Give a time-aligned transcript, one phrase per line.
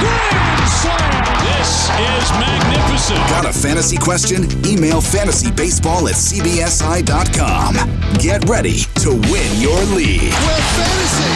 [0.00, 1.24] grand slam.
[1.44, 3.18] This is magnificent.
[3.30, 4.44] Got a fantasy question?
[4.66, 7.74] Email fantasybaseball at cbsi.com.
[8.18, 10.32] Get ready to win your league.
[10.32, 11.32] where fantasy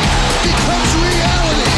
[0.48, 1.70] becomes reality.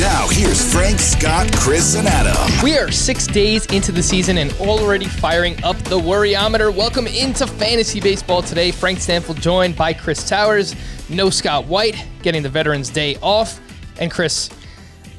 [0.00, 2.36] Now, here's Frank, Scott, Chris, and Adam.
[2.62, 6.74] We are six days into the season and already firing up the worryometer.
[6.74, 8.70] Welcome into fantasy baseball today.
[8.72, 10.74] Frank Stampfel joined by Chris Towers.
[11.08, 13.58] No Scott White getting the Veterans Day off.
[13.98, 14.50] And Chris,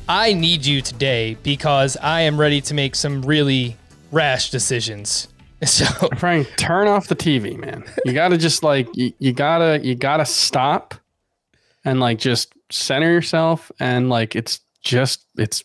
[0.09, 3.77] I need you today because I am ready to make some really
[4.11, 5.27] rash decisions.
[5.65, 5.85] So
[6.17, 7.83] Frank, turn off the TV, man.
[8.05, 10.93] You gotta just like you, you gotta you gotta stop
[11.83, 15.63] and like just center yourself and like it's just it's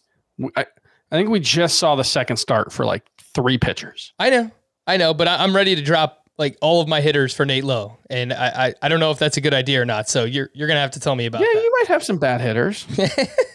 [0.57, 3.03] I, I think we just saw the second start for like
[3.35, 4.15] three pitchers.
[4.19, 4.51] I know,
[4.87, 7.63] I know, but I, I'm ready to drop like all of my hitters for Nate
[7.63, 10.09] Lowe, and I, I I don't know if that's a good idea or not.
[10.09, 11.63] So you're you're gonna have to tell me about Yeah, that.
[11.63, 12.87] you might have some bad hitters.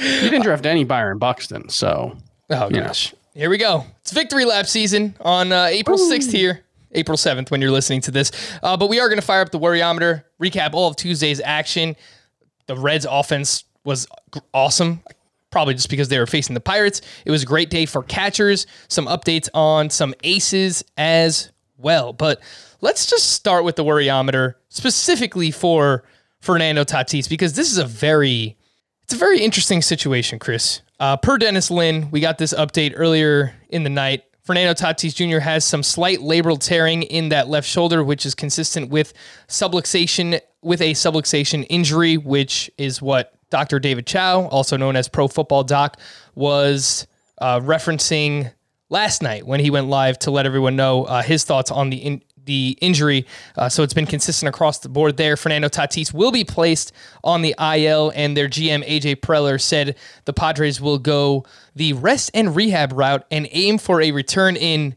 [0.00, 2.16] you didn't draft any Byron Buxton, so
[2.50, 3.14] Oh gosh.
[3.34, 3.84] Here we go.
[4.00, 6.64] It's victory lap season on uh, April 6th here.
[6.92, 8.32] April 7th when you're listening to this.
[8.62, 11.94] Uh, but we are going to fire up the worryometer, recap all of Tuesday's action.
[12.66, 14.08] The Reds offense was
[14.52, 15.00] awesome.
[15.50, 17.00] Probably just because they were facing the Pirates.
[17.24, 18.66] It was a great day for catchers.
[18.88, 22.12] Some updates on some aces as well.
[22.12, 22.40] But
[22.80, 26.04] let's just start with the worryometer specifically for
[26.40, 28.56] Fernando Tatis because this is a very
[29.10, 30.82] it's a very interesting situation, Chris.
[31.00, 34.22] Uh, per Dennis Lin, we got this update earlier in the night.
[34.44, 35.40] Fernando Tatis Jr.
[35.40, 39.12] has some slight labral tearing in that left shoulder, which is consistent with
[39.48, 43.80] subluxation with a subluxation injury, which is what Dr.
[43.80, 45.98] David Chao, also known as Pro Football Doc,
[46.36, 48.52] was uh, referencing
[48.90, 51.96] last night when he went live to let everyone know uh, his thoughts on the
[51.96, 53.24] in, the injury.
[53.56, 55.36] Uh, so it's been consistent across the board there.
[55.36, 60.32] Fernando Tatis will be placed on the IL, and their GM AJ Preller said the
[60.32, 61.46] Padres will go
[61.76, 64.96] the rest and rehab route and aim for a return in.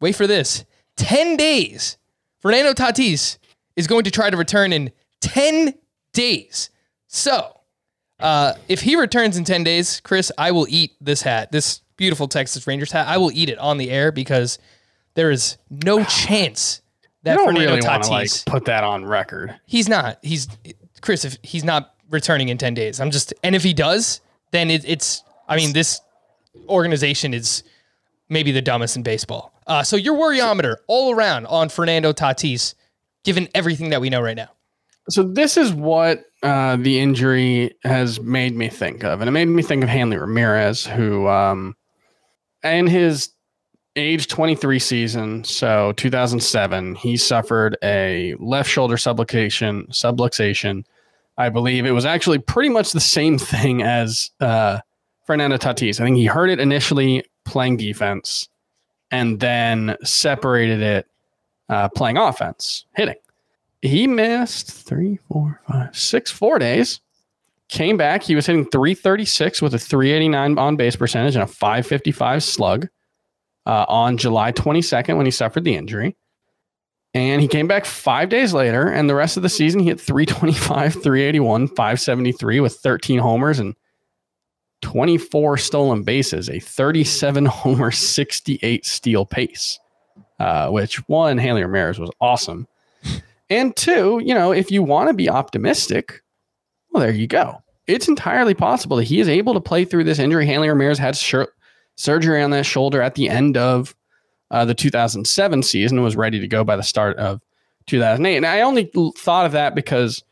[0.00, 0.64] Wait for this,
[0.96, 1.96] ten days.
[2.40, 3.38] Fernando Tatis
[3.74, 5.74] is going to try to return in ten
[6.12, 6.70] days.
[7.08, 7.60] So
[8.20, 12.28] uh, if he returns in 10 days, Chris, I will eat this hat, this beautiful
[12.28, 13.06] Texas Rangers hat.
[13.08, 14.58] I will eat it on the air because
[15.16, 16.80] there is no chance
[17.24, 19.58] that you don't Fernando really Tatis, like put that on record.
[19.66, 20.46] he's not, he's,
[21.00, 24.20] Chris, if he's not returning in 10 days, I'm just, and if he does,
[24.52, 26.00] then it, it's, I mean, this
[26.68, 27.64] organization is
[28.28, 29.52] maybe the dumbest in baseball.
[29.66, 32.74] Uh, so your worryometer all around on Fernando Tatis,
[33.24, 34.50] given everything that we know right now.
[35.08, 39.46] So this is what uh, the injury has made me think of, and it made
[39.46, 41.74] me think of Hanley Ramirez, who, um,
[42.62, 43.30] in his
[43.96, 49.88] age 23 season, so 2007, he suffered a left shoulder subluxation.
[49.88, 50.84] Subluxation,
[51.38, 54.80] I believe it was actually pretty much the same thing as uh,
[55.26, 56.00] Fernando Tatis.
[56.00, 58.48] I think he hurt it initially playing defense,
[59.10, 61.06] and then separated it
[61.68, 63.16] uh, playing offense, hitting
[63.82, 67.00] he missed three, four, five, six, four days.
[67.68, 68.22] Came back.
[68.22, 72.88] He was hitting 336 with a 389 on base percentage and a 555 slug
[73.66, 76.16] uh, on July 22nd when he suffered the injury.
[77.14, 80.00] And he came back five days later, and the rest of the season he hit
[80.00, 83.74] 325, 381, 573 with 13 homers and
[84.82, 89.78] 24 stolen bases, a 37 homer, 68 steal pace,
[90.38, 92.68] uh, which one, Hanley Ramirez was awesome.
[93.48, 96.20] And two, you know, if you want to be optimistic,
[96.90, 97.62] well, there you go.
[97.86, 100.46] It's entirely possible that he is able to play through this injury.
[100.46, 101.52] Hanley Ramirez had shir-
[101.96, 103.94] surgery on that shoulder at the end of
[104.50, 107.40] uh, the 2007 season was ready to go by the start of
[107.86, 108.36] 2008.
[108.36, 110.22] And I only thought of that because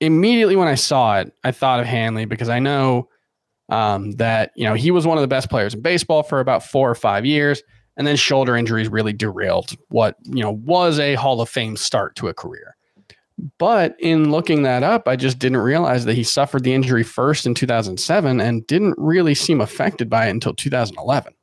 [0.00, 3.08] immediately when I saw it, I thought of Hanley because I know
[3.68, 6.64] um, that you know he was one of the best players in baseball for about
[6.64, 7.62] four or five years,
[7.96, 12.16] and then shoulder injuries really derailed what you know was a Hall of Fame start
[12.16, 12.76] to a career.
[13.58, 17.46] But in looking that up, I just didn't realize that he suffered the injury first
[17.46, 21.34] in 2007 and didn't really seem affected by it until 2011.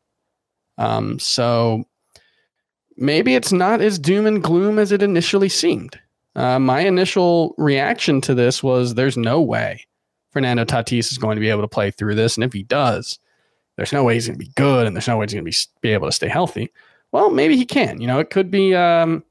[0.77, 1.85] Um, so
[2.95, 5.99] maybe it's not as doom and gloom as it initially seemed.
[6.35, 9.83] Uh, my initial reaction to this was there's no way
[10.31, 12.37] Fernando Tatis is going to be able to play through this.
[12.37, 13.17] And if he does,
[13.75, 15.51] there's no way he's going to be good and there's no way he's going to
[15.51, 16.71] be, be able to stay healthy.
[17.11, 17.99] Well, maybe he can.
[18.01, 19.23] You know, it could be, um,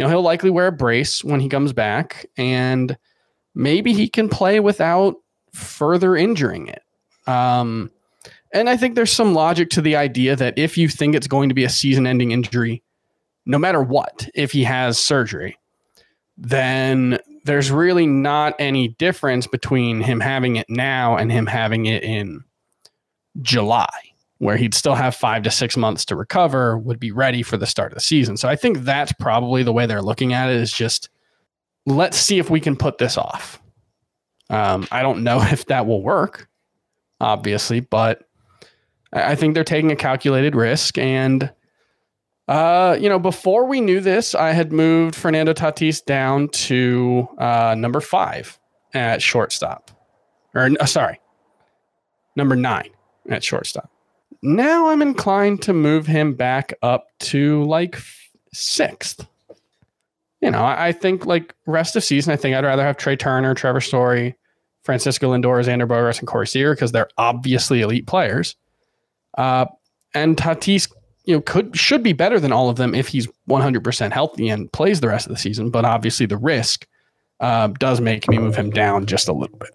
[0.00, 2.96] you know, he'll likely wear a brace when he comes back and
[3.54, 5.16] maybe he can play without
[5.52, 6.82] further injuring it.
[7.26, 7.90] Um,
[8.54, 11.50] and I think there's some logic to the idea that if you think it's going
[11.50, 12.82] to be a season ending injury,
[13.44, 15.58] no matter what, if he has surgery,
[16.38, 22.02] then there's really not any difference between him having it now and him having it
[22.02, 22.42] in
[23.42, 24.09] July,
[24.40, 27.66] where he'd still have five to six months to recover, would be ready for the
[27.66, 28.38] start of the season.
[28.38, 31.10] So I think that's probably the way they're looking at it is just
[31.84, 33.60] let's see if we can put this off.
[34.48, 36.48] Um, I don't know if that will work,
[37.20, 38.22] obviously, but
[39.12, 41.52] I think they're taking a calculated risk and
[42.48, 47.76] uh, you know, before we knew this, I had moved Fernando Tatis down to uh,
[47.78, 48.58] number five
[48.92, 49.90] at shortstop.
[50.52, 51.20] Or, uh, sorry,
[52.34, 52.90] number nine
[53.28, 53.88] at shortstop.
[54.42, 57.98] Now I'm inclined to move him back up to like
[58.52, 59.26] sixth.
[60.40, 63.16] You know, I, I think like rest of season, I think I'd rather have Trea
[63.16, 64.34] Turner, Trevor Story,
[64.82, 68.56] Francisco Lindor, Xander Bogaerts, and Corey Seager because they're obviously elite players.
[69.36, 69.66] Uh,
[70.14, 70.90] and Tatis
[71.24, 74.72] you know, could should be better than all of them if he's 100% healthy and
[74.72, 75.70] plays the rest of the season.
[75.70, 76.86] But obviously, the risk
[77.40, 79.70] uh, does make me move him down just a little bit.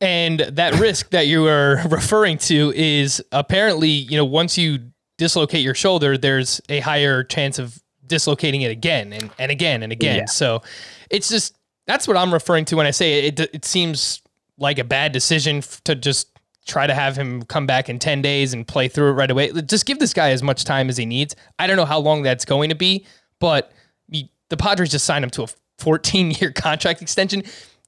[0.00, 4.78] And that risk that you are referring to is apparently, you know, once you
[5.16, 9.92] dislocate your shoulder, there's a higher chance of dislocating it again and, and again and
[9.92, 10.20] again.
[10.20, 10.24] Yeah.
[10.26, 10.62] So
[11.10, 11.56] it's just
[11.86, 13.40] that's what I'm referring to when I say it.
[13.40, 14.22] It, it seems
[14.58, 18.20] like a bad decision f- to just try to have him come back in 10
[18.20, 19.50] days and play through it right away.
[19.62, 21.34] Just give this guy as much time as he needs.
[21.58, 23.06] I don't know how long that's going to be,
[23.40, 23.72] but
[24.10, 25.46] he, the Padres just signed him to a
[25.78, 27.42] 14 year contract extension.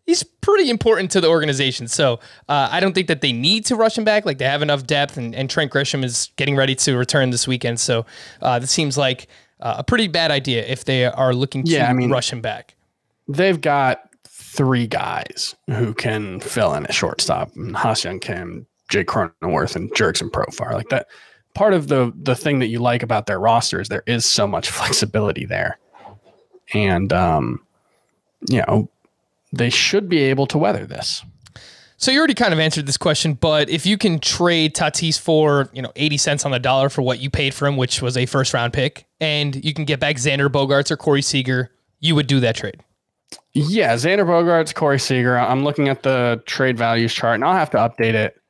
[0.07, 1.87] He's pretty important to the organization.
[1.89, 2.15] So
[2.49, 4.27] uh, I don't think that they need to rush him back.
[4.27, 7.47] Like they have enough depth, and, and Trent Grisham is getting ready to return this
[7.47, 7.79] weekend.
[7.79, 8.07] So
[8.43, 9.29] uh, this seems like
[9.61, 12.41] uh, a pretty bad idea if they are looking to Yeah, I mean- rush him
[12.41, 12.75] back.
[13.29, 19.93] They've got three guys who can fill in at shortstop: Young Kim, Jake Cronenworth, and
[19.93, 20.73] Jurickson Profar.
[20.73, 21.07] Like that.
[21.55, 24.47] Part of the the thing that you like about their roster is there is so
[24.49, 25.79] much flexibility there,
[26.75, 27.61] and um,
[28.49, 28.89] you know
[29.53, 31.25] they should be able to weather this.
[31.97, 35.69] So you already kind of answered this question, but if you can trade Tatis for,
[35.75, 38.17] you know, 80 cents on the dollar for what you paid for him, which was
[38.17, 42.15] a first round pick, and you can get back Xander Bogaerts or Corey Seager, you
[42.15, 42.83] would do that trade.
[43.53, 45.37] Yeah, Xander Bogaerts, Corey Seager.
[45.37, 48.41] I'm looking at the trade values chart, and I'll have to update it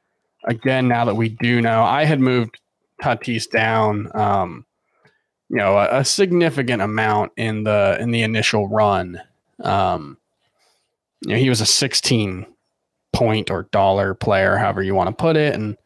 [0.44, 1.82] again now that we do know.
[1.82, 2.60] I had moved
[3.02, 4.64] Tatis down, um,
[5.48, 9.20] you know, a, a significant amount in the in the initial run.
[9.62, 10.18] Um,
[11.22, 12.46] you know, he was a 16
[13.12, 15.76] point or dollar player, however you want to put it, and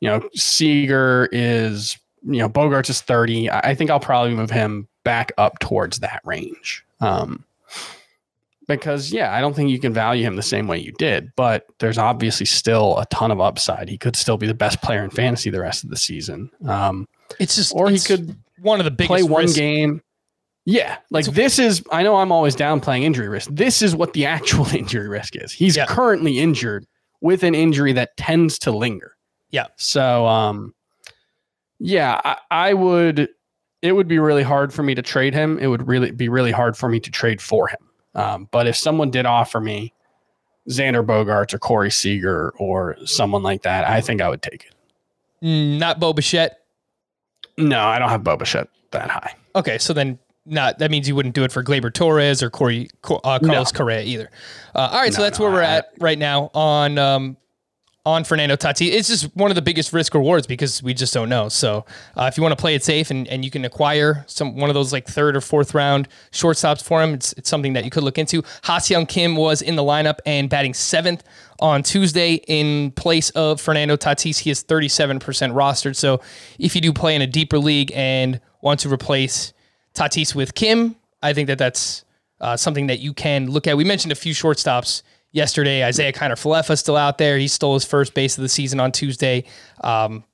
[0.00, 3.50] you know, Seager is you know Bogaerts is 30.
[3.50, 6.84] I, think I'll probably move him back up towards that range.
[7.00, 7.44] Um,
[8.68, 11.66] because yeah, I don't think you can value him the same way you did, but
[11.78, 13.88] there's obviously still a ton of upside.
[13.88, 16.50] He could still be the best player in fantasy the rest of the season.
[16.66, 17.08] Um,
[17.38, 19.58] It's just, or he could one of the biggest play one risks.
[19.58, 20.02] game.
[20.64, 21.82] Yeah, like this is.
[21.90, 23.50] I know I'm always downplaying injury risk.
[23.52, 25.52] This is what the actual injury risk is.
[25.52, 25.86] He's Yeah.
[25.86, 26.86] currently injured
[27.20, 29.16] with an injury that tends to linger.
[29.50, 29.66] Yeah.
[29.76, 30.74] So, um,
[31.78, 33.28] yeah, I, I would.
[33.82, 35.58] It would be really hard for me to trade him.
[35.58, 37.78] It would really be really hard for me to trade for him.
[38.14, 39.92] Um, but if someone did offer me
[40.70, 44.74] Xander Bogaerts or Corey Seager or someone like that, I think I would take it.
[45.44, 46.60] Mm, Not Bo Bichette.
[47.58, 49.34] No, I don't have Boba that high.
[49.56, 52.88] Okay, so then not that means you wouldn't do it for Gleyber Torres or Corey
[53.04, 54.30] uh, Carlos Correa either.
[54.74, 57.36] Uh, all right, so that's no, where we're I- at right now on um,
[58.04, 58.90] on Fernando Tatis.
[58.92, 61.48] It's just one of the biggest risk rewards because we just don't know.
[61.48, 61.84] So
[62.16, 64.68] uh, if you want to play it safe and, and you can acquire some one
[64.68, 67.90] of those like third or fourth round shortstops for him, it's, it's something that you
[67.90, 68.42] could look into.
[68.88, 71.22] Young Kim was in the lineup and batting seventh
[71.60, 74.38] on Tuesday in place of Fernando Tatis.
[74.38, 75.20] He is 37%
[75.52, 75.94] rostered.
[75.94, 76.20] So
[76.58, 79.52] if you do play in a deeper league and want to replace
[79.94, 82.04] Tatis with Kim, I think that that's
[82.40, 83.76] uh, something that you can look at.
[83.76, 85.86] We mentioned a few shortstops yesterday.
[85.88, 87.38] Isiah Kiner-Falefa still out there.
[87.38, 89.44] He stole his first base of the season on Tuesday.
[89.82, 90.24] Um,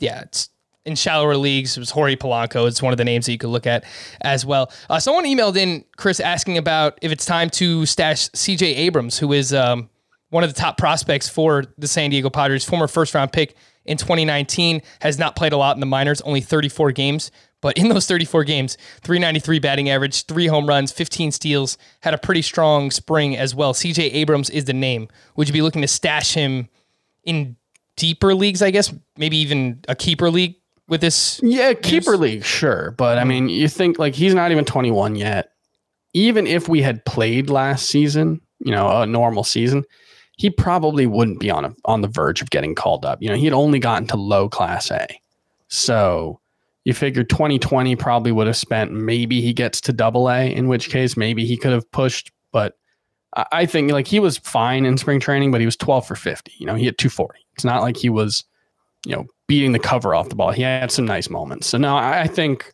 [0.00, 0.50] yeah, it's
[0.84, 1.76] in shallower leagues.
[1.76, 2.66] It was Jorge Polanco.
[2.68, 3.84] It's one of the names that you could look at
[4.20, 4.70] as well.
[4.90, 9.32] Uh, someone emailed in Chris asking about if it's time to stash CJ Abrams, who
[9.32, 9.88] is um,
[10.30, 13.56] one of the top prospects for the San Diego Padres, former first round pick
[13.86, 17.30] in 2019, has not played a lot in the minors, only 34 games.
[17.64, 22.18] But in those 34 games, 393 batting average, three home runs, 15 steals, had a
[22.18, 23.72] pretty strong spring as well.
[23.72, 25.08] CJ Abrams is the name.
[25.36, 26.68] Would you be looking to stash him
[27.24, 27.56] in
[27.96, 28.92] deeper leagues, I guess?
[29.16, 30.56] Maybe even a keeper league
[30.88, 31.40] with this?
[31.42, 32.90] Yeah, keeper league, sure.
[32.98, 35.52] But I mean, you think like he's not even 21 yet.
[36.12, 39.84] Even if we had played last season, you know, a normal season,
[40.36, 43.22] he probably wouldn't be on a, on the verge of getting called up.
[43.22, 45.06] You know, he had only gotten to low class A.
[45.68, 46.40] So
[46.84, 50.90] you figure 2020 probably would have spent maybe he gets to double A, in which
[50.90, 52.30] case maybe he could have pushed.
[52.52, 52.76] But
[53.34, 56.52] I- think like he was fine in spring training, but he was 12 for 50.
[56.58, 57.40] You know, he hit 240.
[57.54, 58.44] It's not like he was,
[59.06, 60.52] you know, beating the cover off the ball.
[60.52, 61.66] He had some nice moments.
[61.66, 62.72] So now I think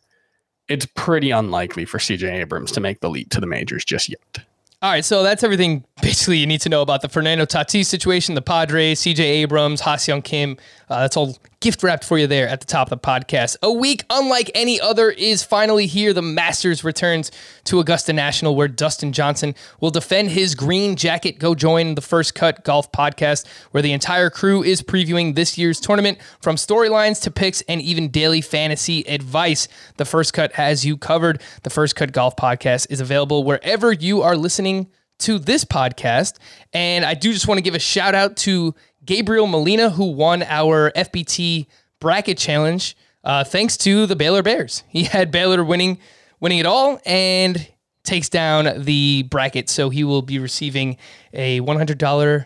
[0.67, 4.45] it's pretty unlikely for CJ Abrams to make the leap to the majors just yet.
[4.81, 8.35] All right, so that's everything basically you need to know about the Fernando Tatis situation,
[8.35, 10.57] the Padres, CJ Abrams, Ha-Seong Kim.
[10.89, 13.55] Uh, that's all gift wrapped for you there at the top of the podcast.
[13.61, 16.11] A week unlike any other is finally here.
[16.11, 17.31] The Masters returns
[17.65, 21.39] to Augusta National, where Dustin Johnson will defend his green jacket.
[21.39, 25.79] Go join the First Cut Golf Podcast, where the entire crew is previewing this year's
[25.79, 29.67] tournament from storylines to picks and even daily fantasy advice.
[29.97, 31.41] The First Cut has you covered.
[31.61, 34.87] The First Cut Golf Podcast is available wherever you are listening
[35.19, 36.37] to this podcast.
[36.73, 38.73] And I do just want to give a shout out to
[39.05, 41.67] Gabriel Molina, who won our FBT
[41.99, 42.95] bracket challenge.
[43.23, 44.83] Uh, thanks to the Baylor Bears.
[44.87, 45.99] He had Baylor winning,
[46.39, 47.67] winning it all, and
[48.03, 49.69] takes down the bracket.
[49.69, 50.97] So he will be receiving
[51.33, 52.45] a $100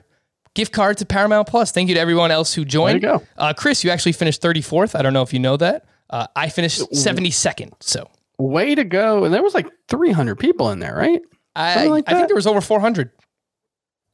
[0.53, 1.71] gift card to Paramount Plus.
[1.71, 3.01] Thank you to everyone else who joined.
[3.01, 3.25] There you go.
[3.37, 4.97] Uh, Chris, you actually finished 34th.
[4.97, 5.85] I don't know if you know that.
[6.09, 7.73] Uh, I finished 72nd.
[7.79, 9.23] So Way to go.
[9.23, 11.21] And there was like 300 people in there, right?
[11.55, 13.11] I, like I think there was over 400.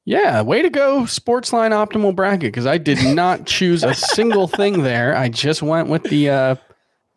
[0.06, 4.82] Yeah, way to go, Sportsline Optimal Bracket, because I did not choose a single thing
[4.82, 5.16] there.
[5.16, 6.56] I just went with the uh,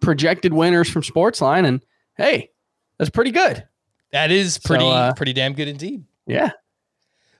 [0.00, 1.82] projected winners from Sportsline, and
[2.16, 2.50] hey,
[2.98, 3.66] that's pretty good.
[4.12, 6.04] That is pretty, uh, pretty damn good indeed.
[6.26, 6.50] Yeah.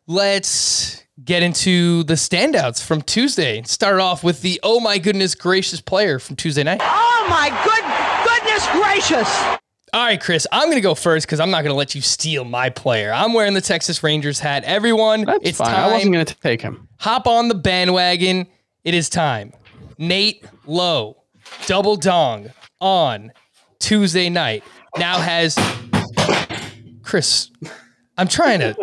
[0.06, 3.62] let's get into the standouts from Tuesday.
[3.64, 6.80] Start off with the oh my goodness gracious player from Tuesday night.
[6.82, 7.84] Oh my good
[8.26, 9.58] goodness gracious!
[9.94, 12.00] All right, Chris, I'm going to go first because I'm not going to let you
[12.00, 13.12] steal my player.
[13.12, 14.64] I'm wearing the Texas Rangers hat.
[14.64, 15.72] Everyone, That's it's fine.
[15.72, 16.88] I wasn't going to take him.
[16.98, 18.48] Hop on the bandwagon.
[18.82, 19.52] It is time.
[19.96, 21.22] Nate Lowe,
[21.66, 23.30] double dong on
[23.78, 24.64] Tuesday night.
[24.98, 25.56] Now has
[27.04, 27.52] Chris.
[28.18, 28.76] I'm trying to.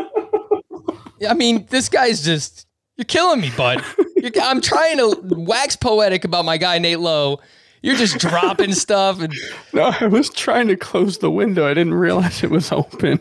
[1.30, 2.68] I mean, this guy's just.
[2.96, 3.84] You're killing me, bud.
[4.16, 7.42] You're, I'm trying to wax poetic about my guy Nate Lowe.
[7.82, 9.34] You're just dropping stuff and
[9.74, 11.66] No, I was trying to close the window.
[11.66, 13.20] I didn't realize it was open.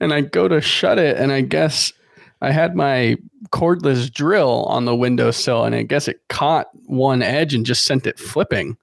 [0.00, 1.92] and I go to shut it, and I guess
[2.40, 3.16] I had my
[3.50, 8.06] cordless drill on the windowsill, and I guess it caught one edge and just sent
[8.06, 8.76] it flipping.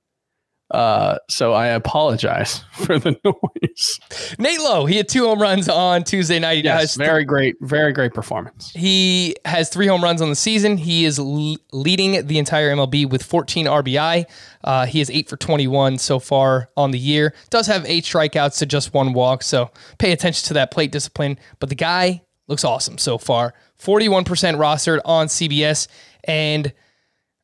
[0.71, 3.99] Uh, so I apologize for the noise.
[4.37, 4.85] Nate Lowe.
[4.85, 6.57] He had two home runs on Tuesday night.
[6.59, 8.71] He Yes, has very great, very great performance.
[8.75, 10.77] He has three home runs on the season.
[10.77, 14.25] He is leading the entire MLB with 14 RBI.
[14.63, 17.33] Uh, he is eight for 21 so far on the year.
[17.49, 21.39] Does have eight strikeouts to just one walk, so pay attention to that plate discipline.
[21.59, 23.53] But the guy looks awesome so far.
[23.79, 24.25] 41%
[24.57, 25.87] rostered on CBS,
[26.25, 26.73] and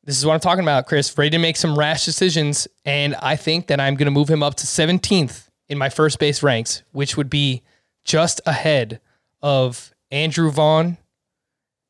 [0.06, 1.18] this is what I'm talking about, Chris.
[1.18, 4.44] Ready to make some rash decisions, and I think that I'm going to move him
[4.44, 7.64] up to 17th in my first base ranks, which would be
[8.04, 9.02] just ahead
[9.42, 10.98] of Andrew Vaughn,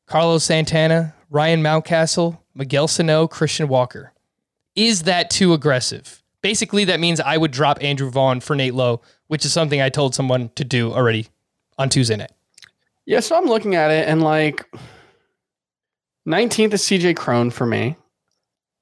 [0.06, 4.12] Carlos Santana, Ryan Mountcastle, Miguel Sano, Christian Walker.
[4.74, 6.22] Is that too aggressive?
[6.40, 9.90] Basically, that means I would drop Andrew Vaughn for Nate Lowe, which is something I
[9.90, 11.28] told someone to do already
[11.76, 12.32] on Tuesday night.
[13.04, 14.64] Yeah, so I'm looking at it, and like
[16.26, 17.96] 19th is CJ Cron for me.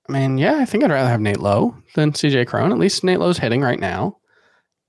[0.08, 2.72] I mean, yeah, I think I'd rather have Nate Lowe than CJ Cron.
[2.72, 4.18] At least Nate Lowe's hitting right now.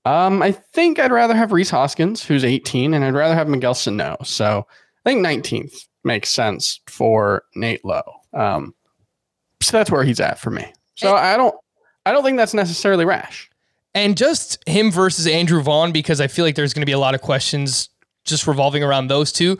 [0.04, 3.74] Um, I think I'd rather have Rhys Hoskins, who's 18, and I'd rather have Miguel
[3.74, 4.16] Sano.
[4.22, 4.66] So
[5.04, 8.04] I think 19th makes sense for Nate Lowe.
[8.32, 8.74] Um,
[9.62, 10.72] so that's where he's at for me.
[10.94, 11.54] So I don't,
[12.04, 13.50] I don't think that's necessarily rash.
[13.94, 16.98] And just him versus Andrew Vaughn, because I feel like there's going to be a
[16.98, 17.88] lot of questions
[18.24, 19.58] just revolving around those two.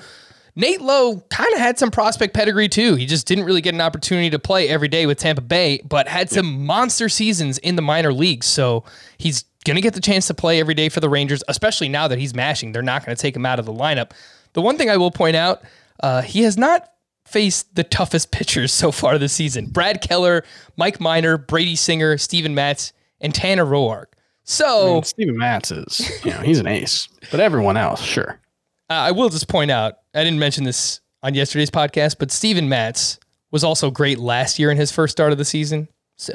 [0.59, 2.95] Nate Lowe kind of had some prospect pedigree too.
[2.95, 6.09] He just didn't really get an opportunity to play every day with Tampa Bay, but
[6.09, 8.47] had some monster seasons in the minor leagues.
[8.47, 8.83] So
[9.19, 12.09] he's going to get the chance to play every day for the Rangers, especially now
[12.09, 12.73] that he's mashing.
[12.73, 14.13] They're not going to take him out of the lineup.
[14.55, 15.63] The one thing I will point out,
[16.03, 16.91] uh, he has not
[17.27, 19.67] faced the toughest pitchers so far this season.
[19.67, 20.43] Brad Keller,
[20.77, 24.07] Mike Minor, Brady Singer, Steven Matz, and Tanner Roark.
[24.45, 28.39] So I mean, Steven Matz is, you know, he's an ace, but everyone else, sure.
[28.89, 32.69] Uh, I will just point out, I didn't mention this on yesterday's podcast, but Steven
[32.69, 33.19] Matz
[33.51, 35.89] was also great last year in his first start of the season.
[36.17, 36.35] So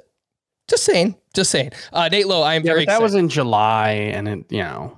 [0.67, 1.72] just saying, just saying.
[1.93, 3.03] Uh, Nate Lowe, I am Yeah, very that excited.
[3.03, 4.98] was in July, and it, you know,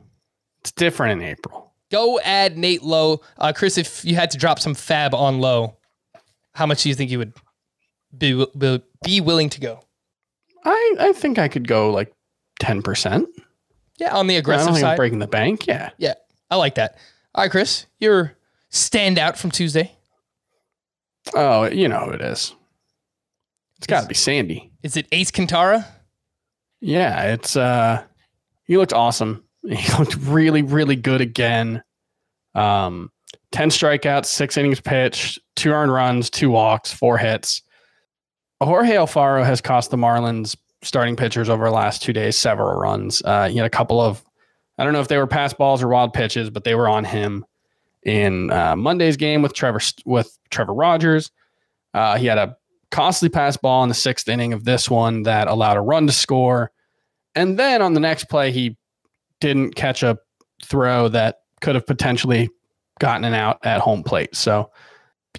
[0.61, 1.71] it's different in April.
[1.91, 3.21] Go add Nate Lowe.
[3.37, 5.77] Uh, Chris, if you had to drop some fab on Lowe,
[6.55, 7.33] how much do you think you would
[8.17, 9.79] be, be, be willing to go?
[10.65, 12.11] I, I think I could go like
[12.59, 13.27] ten percent.
[13.99, 14.95] Yeah, on the I don't aggressive think I'm side.
[14.97, 15.67] breaking the bank.
[15.67, 16.13] Yeah, Yeah,
[16.49, 16.97] I like that.
[17.35, 18.33] All right, Chris, your
[18.71, 19.91] standout from Tuesday.
[21.33, 22.53] Oh, you know who it is.
[23.77, 24.71] It's got to be Sandy.
[24.83, 25.85] Is it Ace Kintara?
[26.79, 28.03] Yeah, it's uh
[28.65, 29.43] he looked awesome.
[29.65, 31.81] He looked really, really good again.
[32.53, 33.09] Um
[33.53, 37.61] 10 strikeouts, six innings pitched, two earned runs, two walks, four hits.
[38.61, 43.21] Jorge Alfaro has cost the Marlins starting pitchers over the last two days several runs.
[43.23, 44.23] Uh, he had a couple of,
[44.77, 47.03] I don't know if they were pass balls or wild pitches, but they were on
[47.03, 47.45] him
[48.03, 51.31] in uh, Monday's game with Trevor with Trevor Rogers.
[51.93, 52.57] Uh, he had a
[52.91, 56.13] costly pass ball in the sixth inning of this one that allowed a run to
[56.13, 56.71] score.
[57.35, 58.77] And then on the next play, he
[59.39, 60.17] didn't catch a
[60.63, 62.49] throw that could have potentially
[62.99, 64.35] gotten an out at home plate.
[64.35, 64.71] So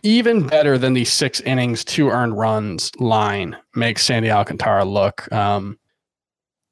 [0.02, 5.30] even better than the six innings, two earned runs line makes Sandy Alcantara look.
[5.32, 5.78] Um,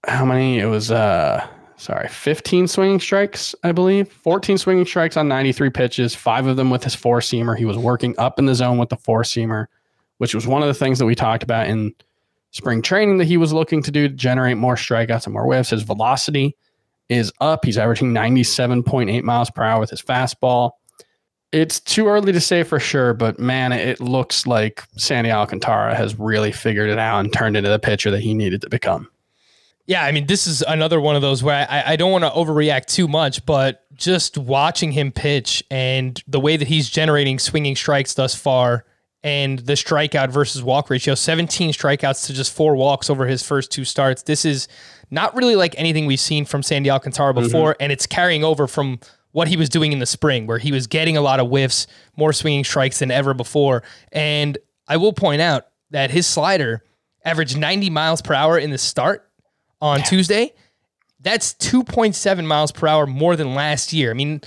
[0.04, 0.58] how many?
[0.58, 1.46] It was uh
[1.82, 4.10] sorry, 15 swinging strikes, I believe.
[4.10, 7.56] 14 swinging strikes on 93 pitches, five of them with his four seamer.
[7.56, 9.66] He was working up in the zone with the four seamer,
[10.18, 11.94] which was one of the things that we talked about in
[12.52, 15.70] spring training that he was looking to do to generate more strikeouts and more whiffs.
[15.70, 16.56] His velocity
[17.08, 17.64] is up.
[17.64, 20.72] He's averaging 97.8 miles per hour with his fastball.
[21.50, 26.18] It's too early to say for sure, but man, it looks like Sandy Alcantara has
[26.18, 29.08] really figured it out and turned into the pitcher that he needed to become.
[29.86, 32.30] Yeah, I mean, this is another one of those where I, I don't want to
[32.30, 37.74] overreact too much, but just watching him pitch and the way that he's generating swinging
[37.74, 38.84] strikes thus far
[39.24, 43.70] and the strikeout versus walk ratio 17 strikeouts to just four walks over his first
[43.70, 44.22] two starts.
[44.22, 44.68] This is
[45.10, 47.44] not really like anything we've seen from Sandy Alcantara mm-hmm.
[47.44, 48.98] before, and it's carrying over from
[49.32, 51.86] what he was doing in the spring, where he was getting a lot of whiffs,
[52.16, 53.82] more swinging strikes than ever before.
[54.12, 56.82] And I will point out that his slider
[57.24, 59.28] averaged 90 miles per hour in the start
[59.82, 60.54] on Tuesday.
[61.20, 64.10] That's 2.7 miles per hour more than last year.
[64.10, 64.40] I mean,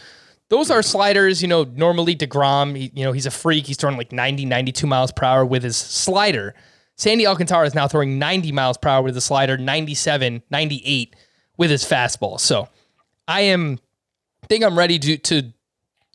[0.50, 3.68] those are sliders, you know, normally DeGrom, he, you know, he's a freak.
[3.68, 6.56] He's throwing like 90, 92 miles per hour with his slider.
[6.96, 11.16] Sandy Alcantara is now throwing 90 miles per hour with the slider, 97, 98
[11.58, 12.40] with his fastball.
[12.40, 12.70] So
[13.28, 13.80] I am,
[14.48, 15.54] think I'm ready to, to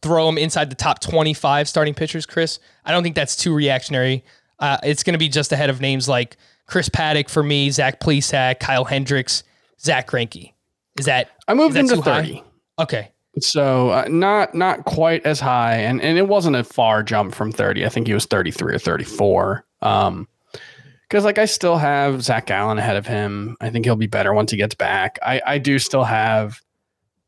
[0.03, 2.59] throw him inside the top 25 starting pitchers, Chris.
[2.85, 4.25] I don't think that's too reactionary.
[4.61, 8.01] Uh, it's going to be just ahead of names like Chris Paddack for me, Zach
[8.01, 9.43] Plesac, Kyle Hendricks,
[9.81, 10.53] Zack Greinke.
[10.99, 12.23] Is that I moved him to too high?
[12.23, 12.45] 30.
[12.79, 13.11] Okay.
[13.39, 17.53] So uh, not not quite as high, and and it wasn't a far jump from
[17.53, 17.87] thirty.
[17.87, 19.65] I think he was thirty three or thirty four.
[19.83, 20.29] Um,
[21.09, 23.57] because like I still have Zac Gallen ahead of him.
[23.61, 25.19] I think he'll be better once he gets back.
[25.23, 26.61] I I do still have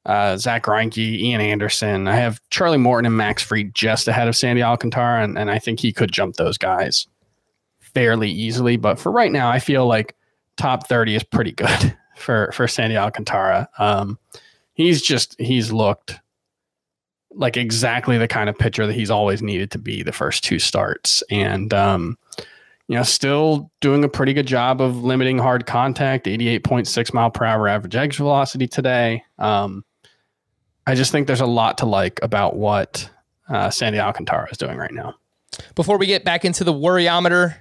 [0.05, 2.09] uh, Zack Greinke, Ian Anderson.
[2.09, 5.59] I have Charlie Morton and Max Fried just ahead of Sandy Alcantara, and, and I
[5.61, 7.07] think he could jump those guys
[7.95, 8.77] fairly easily.
[8.77, 10.17] But for right now, I feel like
[10.57, 13.69] top thirty is pretty good for for Sandy Alcantara.
[13.79, 14.19] Um,
[14.75, 16.19] he's just he's looked
[17.35, 20.59] like exactly the kind of pitcher that he's always needed to be the first two
[20.59, 22.19] starts and um
[22.89, 27.47] you know still doing a pretty good job of limiting hard contact 88.6 mile per
[27.47, 29.83] hour average exit velocity today um
[30.87, 33.09] i just think there's a lot to like about what
[33.49, 35.15] uh, sandy alcantara is doing right now
[35.75, 37.57] Before we get back into the worryometer,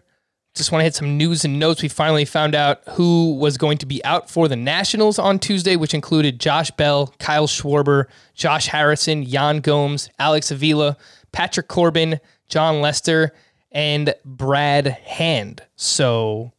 [0.54, 1.82] just want to hit some news and notes.
[1.82, 5.76] We finally found out who was going to be out for the Nationals on Tuesday,
[5.76, 10.98] which included Josh Bell, Kyle Schwarber, Josh Harrison, Yan Gomes, Alex Avila,
[11.32, 13.32] Patrick Corbin, Jon Lester,
[13.72, 15.64] and Brad Hand.
[15.78, 16.52] So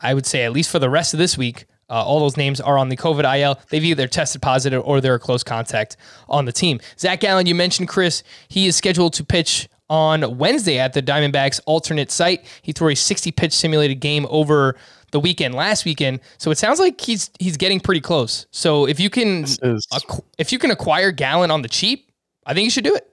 [0.00, 2.62] I would say, at least for the rest of this week, uh, all those names
[2.62, 3.60] are on the COVID IL.
[3.68, 6.80] They've either tested positive or they're a close contact on the team.
[6.98, 8.22] Zac Gallen, you mentioned Chris.
[8.48, 12.44] He is scheduled to pitch on Wednesday at the Diamondbacks alternate site.
[12.62, 14.76] He threw a 60 pitch simulated game over
[15.12, 16.20] the weekend last weekend.
[16.38, 18.46] So it sounds like he's he's getting pretty close.
[18.50, 22.10] So if you can This is- acqu- if you can acquire Gallen on the cheap,
[22.46, 23.06] I think you should do it.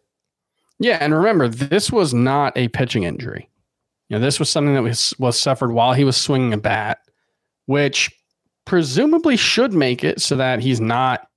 [0.79, 3.47] Yeah, and remember, this was not a pitching injury.
[4.09, 6.99] You know, this was something that was was suffered while he was swinging a bat,
[7.67, 8.09] which
[8.65, 11.27] presumably should make it so that he's not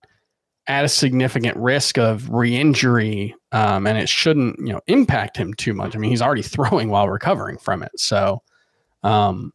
[0.66, 5.74] at a significant risk of re-injury, um, and it shouldn't you know impact him too
[5.74, 5.94] much.
[5.94, 8.42] I mean, he's already throwing while recovering from it, so
[9.02, 9.52] um,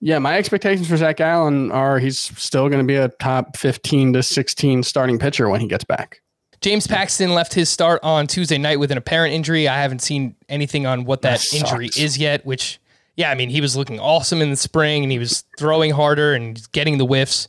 [0.00, 4.12] yeah, my expectations for Zac Gallen are he's still going to be a top fifteen
[4.12, 6.20] to sixteen starting pitcher when he gets back.
[6.60, 9.68] James Paxton left his start on Tuesday night with an apparent injury.
[9.68, 11.98] I haven't seen anything on what that, That injury sucks.
[11.98, 12.80] is yet, which,
[13.16, 16.32] yeah, I mean, he was looking awesome in the spring and he was throwing harder
[16.32, 17.48] and getting the whiffs.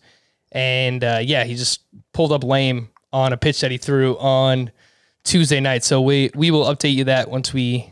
[0.51, 1.81] And uh, yeah, he just
[2.15, 4.71] pulled up lame on a pitch that he threw on
[5.23, 5.83] Tuesday night.
[5.83, 7.91] So we we will update you that once we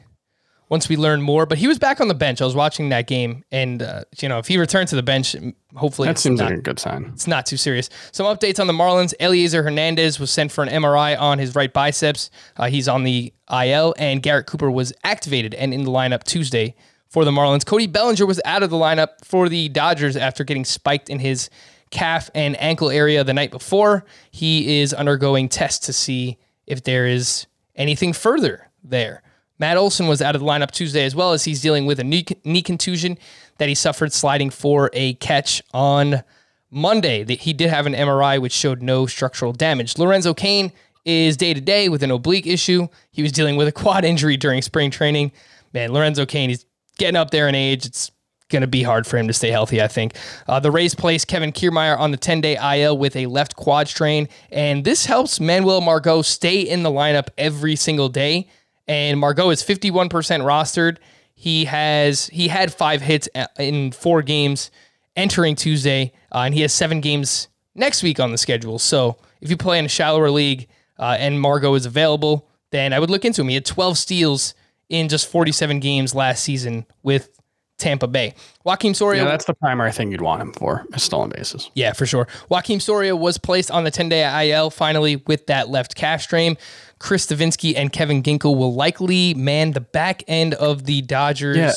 [0.69, 1.45] once we learn more.
[1.45, 2.41] But he was back on the bench.
[2.41, 5.35] I was watching that game, and uh, you know, if he returned to the bench,
[5.75, 7.11] hopefully That seems not- like a good sign.
[7.13, 7.89] it's not too serious.
[8.11, 9.13] Some updates on the Marlins.
[9.19, 12.29] Elieser Hernandez was sent for an MRI on his right biceps.
[12.57, 16.75] Uh, he's on the IL, and Garrett Cooper was activated and in the lineup Tuesday
[17.09, 17.65] for the Marlins.
[17.65, 21.49] Cody Bellinger was out of the lineup for the Dodgers after getting spiked in his
[21.93, 24.03] calf and ankle area the night before.
[24.31, 29.21] He is undergoing tests to see if there is anything further there.
[29.59, 32.03] Matt Olson was out of the lineup Tuesday as well as he's dealing with a
[32.03, 33.17] knee, knee contusion
[33.59, 36.23] that he suffered sliding for a catch on
[36.71, 37.23] Monday.
[37.23, 39.97] The- He did have an MRI which showed no structural damage.
[39.97, 40.71] Lorenzo Cain
[41.05, 42.87] is day to day with an oblique issue.
[43.11, 45.31] He was dealing with a quad injury during spring training.
[45.73, 46.65] Man, Lorenzo Cain, he's
[46.97, 47.85] getting up there in age.
[47.85, 48.11] It's
[48.53, 50.15] going to be hard for him to stay healthy, I think.
[50.47, 53.89] Uh, the Rays placed Kevin Kiermaier on the 10 day IL with a left quad
[53.89, 58.47] strain, and this helps Manuel Margot stay in the lineup every single day.
[58.87, 60.97] And Margot is 51% rostered.
[61.35, 63.27] He has he had five hits
[63.59, 64.71] in four games
[65.15, 68.79] entering Tuesday, uh, and he has seven games next week on the schedule.
[68.79, 72.99] So if you play in a shallower league uh, and Margot is available, then I
[72.99, 73.49] would look into him.
[73.49, 74.53] He had 12 steals
[74.89, 77.41] in just 47 games last season with
[77.77, 78.33] Tampa Bay.
[78.65, 81.69] Joakim Soria Yeah, that's the primary thing you'd want him for, is stolen bases.
[81.75, 82.27] yeah, for sure.
[82.49, 86.57] Joakim Soria was placed on the 10 day IL finally with that left calf strain.
[86.99, 91.57] Chris Devenski and Kevin Ginkel will likely man the back end of the Dodgers.
[91.57, 91.73] Yeah.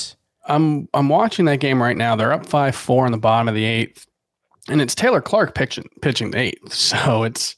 [0.48, 2.14] I'm I'm watching that game right now.
[2.14, 4.06] They're up five four in the bottom of the eighth,
[4.68, 6.72] and it's Taylor Clarke pitching pitching the eighth.
[6.72, 7.56] So it's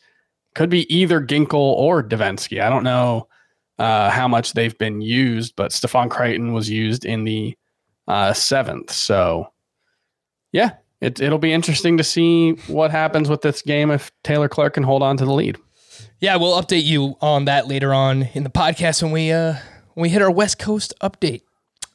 [0.55, 2.62] could be either Ginkel or Devenski.
[2.62, 3.29] I don't know
[3.79, 7.55] uh, how much they've been used, but Stefan Crichton was used in the
[8.09, 8.90] uh, seventh.
[8.90, 9.53] So
[10.51, 14.75] yeah, it, it'll be interesting to see what happens with this game if Taylor Clarke
[14.75, 15.59] can hold on to the lead.
[16.21, 19.55] Yeah, we'll update you on that later on in the podcast when we uh
[19.94, 21.42] when we hit our West Coast update.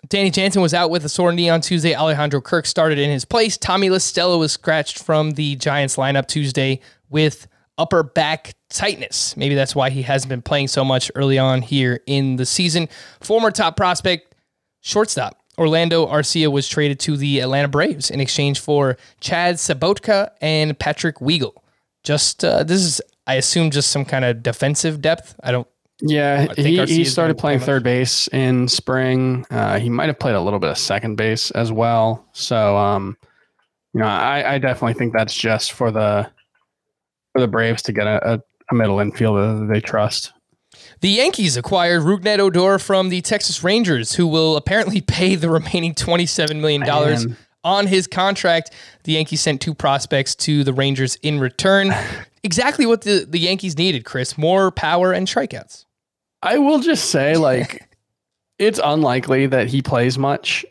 [0.09, 1.95] Danny Jansen was out with a sore knee on Tuesday.
[1.95, 3.57] Alejandro Kirk started in his place.
[3.57, 7.47] Tommy La Stella was scratched from the Giants lineup Tuesday with
[7.77, 9.35] upper back tightness.
[9.37, 12.89] Maybe that's why he hasn't been playing so much early on here in the season.
[13.21, 14.35] Former top prospect
[14.81, 20.77] shortstop Orlando Arcia was traded to the Atlanta Braves in exchange for Chad Sobotka and
[20.77, 21.53] Patrick Weigel.
[22.03, 25.35] Just uh, this is, I assume, just some kind of defensive depth.
[25.43, 25.67] I don't.
[26.01, 29.45] Yeah, think he, he started playing third base in spring.
[29.49, 32.25] Uh, he might have played a little bit of second base as well.
[32.33, 33.15] So, um,
[33.93, 36.29] you know, I, I definitely think that's just for the
[37.31, 40.32] for the Braves to get a, a, a middle infielder that they trust.
[41.03, 45.93] The Yankees acquired Rougned Odor from the Texas Rangers, who will apparently pay the remaining
[45.93, 47.35] $27 million
[47.65, 48.71] on his contract.
[49.03, 51.93] The Yankees sent two prospects to the Rangers in return.
[52.43, 54.37] exactly what the, the Yankees needed, Chris.
[54.37, 55.83] More power and strikeouts.
[56.41, 57.85] I will just say, like,
[58.57, 60.65] it's unlikely that he plays much.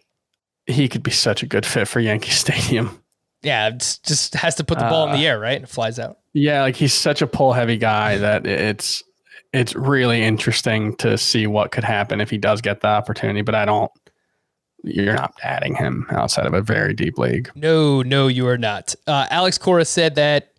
[0.64, 3.02] He could be such a good fit for Yankee Stadium.
[3.42, 5.60] Yeah, just has to put the ball in the uh, air, right?
[5.60, 6.20] It flies out.
[6.32, 9.02] Yeah, like he's such a pull heavy guy that it's
[9.52, 13.42] it's really interesting to see what could happen if he does get the opportunity.
[13.42, 13.90] But I don't.
[14.84, 17.50] You're not adding him outside of a very deep league.
[17.54, 18.96] No, no, you are not.
[19.06, 20.52] Uh, Alex Cora said that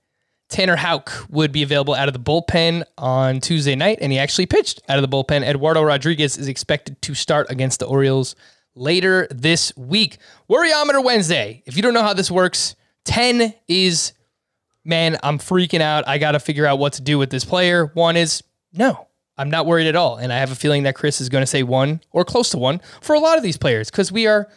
[0.47, 4.45] Tanner Houck would be available out of the bullpen on Tuesday night, and he actually
[4.45, 5.43] pitched out of the bullpen.
[5.43, 8.35] Eduardo Rodriguez is expected to start against the Orioles
[8.75, 10.19] later this week.
[10.49, 11.63] Worryometer Wednesday.
[11.65, 12.75] If you don't know how this works,
[13.05, 14.13] 10 is,
[14.85, 16.07] man, I'm freaking out.
[16.07, 17.87] I got to figure out what to do with this player.
[17.87, 18.43] One is,
[18.73, 19.07] no,
[19.37, 20.17] I'm not worried at all.
[20.17, 22.57] And I have a feeling that Chris is going to say one or close to
[22.57, 24.47] one for a lot of these players because we are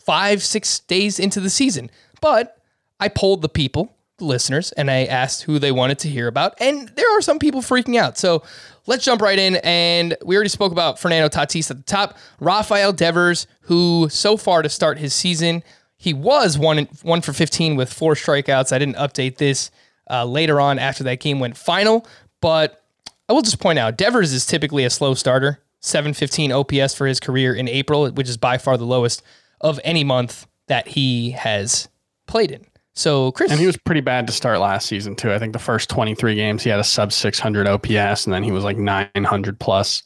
[0.00, 1.90] five, six days into the season.
[2.20, 2.56] But
[3.00, 6.54] I polled the people, the listeners, and I asked who they wanted to hear about.
[6.60, 8.16] And there are some people freaking out.
[8.16, 8.42] So
[8.86, 9.56] let's jump right in.
[9.56, 12.16] And we already spoke about Fernando Tatis at the top.
[12.40, 15.62] Rafael Devers, who so far to start his season,
[15.96, 18.72] he was one, one for 15 with four strikeouts.
[18.72, 19.70] I didn't update this
[20.10, 22.06] uh, later on after that game went final.
[22.40, 22.83] But
[23.28, 25.60] I will just point out Devers is typically a slow starter.
[25.80, 29.22] 715 OPS for his career in April, which is by far the lowest
[29.60, 31.88] of any month that he has
[32.26, 32.64] played in.
[32.94, 35.32] So Chris, And he was pretty bad to start last season too.
[35.32, 38.52] I think the first 23 games he had a sub 600 OPS, and then he
[38.52, 40.04] was like 900 plus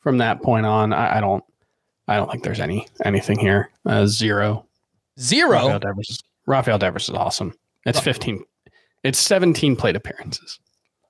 [0.00, 0.92] from that point on.
[0.92, 1.44] I, I don't,
[2.06, 3.70] I don't think there's any anything here.
[3.84, 4.64] Uh, zero.
[5.20, 5.58] zero.
[5.58, 6.22] Rafael Devers.
[6.46, 7.54] Rafael Devers is awesome.
[7.84, 8.42] It's 15.
[9.02, 10.58] It's 17 plate appearances.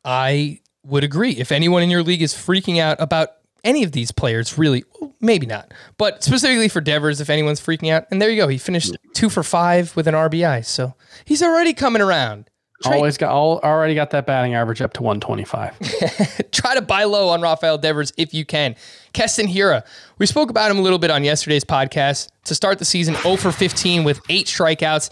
[0.04, 1.32] I would agree.
[1.32, 3.30] If anyone in your league is freaking out about
[3.64, 4.84] any of these players, really,
[5.20, 8.58] maybe not, but specifically for Devers, if anyone's freaking out, and there you go, he
[8.58, 12.48] finished two for five with an RBI, so he's already coming around.
[12.80, 16.50] Try, Always got all already got that batting average up to 125.
[16.52, 18.76] try to buy low on Rafael Devers if you can.
[19.12, 19.84] Keston Hiura,
[20.18, 22.28] we spoke about him a little bit on yesterday's podcast.
[22.44, 25.10] To start the season, 0 for 15 with eight strikeouts.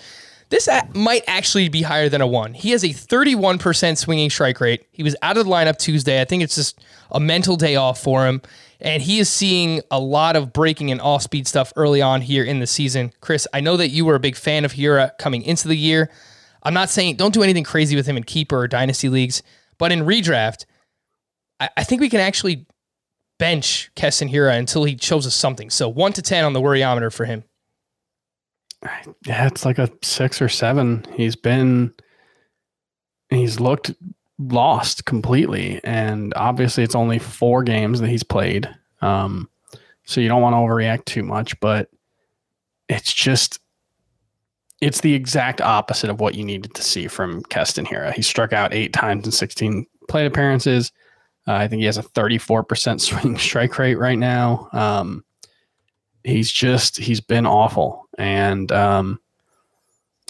[0.48, 2.54] This might actually be higher than a one.
[2.54, 4.86] He has a 31% swinging strike rate.
[4.92, 6.20] He was out of the lineup Tuesday.
[6.20, 6.80] I think it's just
[7.10, 8.42] a mental day off for him.
[8.80, 12.44] And he is seeing a lot of breaking and off speed stuff early on here
[12.44, 13.12] in the season.
[13.20, 16.10] Chris, I know that you were a big fan of Hiura coming into the year.
[16.62, 19.42] I'm not saying don't do anything crazy with him in keeper or dynasty leagues,
[19.78, 20.66] but in redraft,
[21.58, 22.66] I, I think we can actually
[23.38, 25.70] bench Keston Hiura until he shows us something.
[25.70, 27.44] So one to 10 on the worryometer for him.
[29.26, 31.04] Yeah, it's like a six or seven.
[31.14, 31.92] He's been,
[33.30, 33.92] he's looked
[34.38, 38.68] lost completely, and obviously it's only four games that he's played.
[39.00, 39.48] Um,
[40.04, 41.90] so you don't want to overreact too much, but
[42.88, 43.58] it's just,
[44.80, 48.12] it's the exact opposite of what you needed to see from Keston Hiura.
[48.12, 50.92] He struck out eight times in 16 plate appearances.
[51.48, 54.68] Uh, I think he has a 34% swing strike rate right now.
[54.72, 55.24] Um,
[56.26, 58.08] he's just he's been awful.
[58.18, 59.20] And um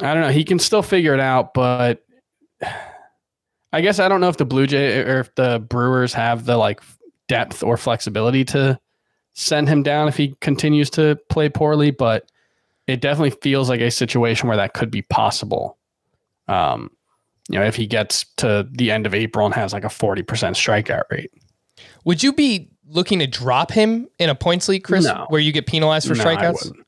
[0.02, 0.30] i don't know.
[0.30, 2.04] He can still figure it out but
[3.72, 6.56] i guess i don't know if the blue jay or if the brewers have the
[6.56, 6.80] like
[7.28, 8.78] depth or flexibility to
[9.34, 12.30] send him down if he continues to play poorly but
[12.86, 15.78] it definitely feels like a situation where that could be possible.
[16.48, 16.90] Um
[17.48, 20.24] you know if he gets to the end of april and has like a 40%
[20.24, 21.32] strikeout rate.
[22.04, 25.26] Would you be looking to drop him in a points league, Chris, No.
[25.28, 26.64] where you get penalized for No, I strikeouts?
[26.66, 26.86] wouldn't.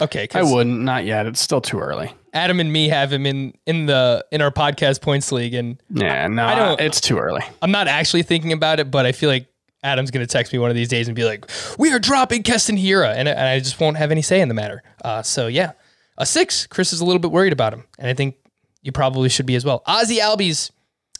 [0.00, 3.52] Okay, I wouldn't not yet it's still too early Adam and me have him in
[3.66, 7.42] in the in our podcast points league, and yeah no I don't- it's too early
[7.62, 9.46] I'm not actually thinking about it, but I feel like
[9.82, 12.42] Adam's going to text me one of these days and be like, "We are dropping
[12.44, 14.82] Keston Hiura," and, and I just won't have any say in the matter.
[15.04, 15.72] Uh, so yeah,
[16.16, 16.66] a six.
[16.66, 18.34] Chris is a little bit worried about him, and I think
[18.82, 19.82] you probably should be as well.
[19.86, 20.70] Ozzy Albies,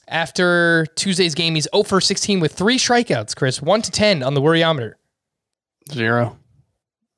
[0.08, 3.36] after Tuesday's game, he's 0 for 16 with three strikeouts.
[3.36, 4.94] Chris, one to ten on the worryometer.
[5.92, 6.38] Zero.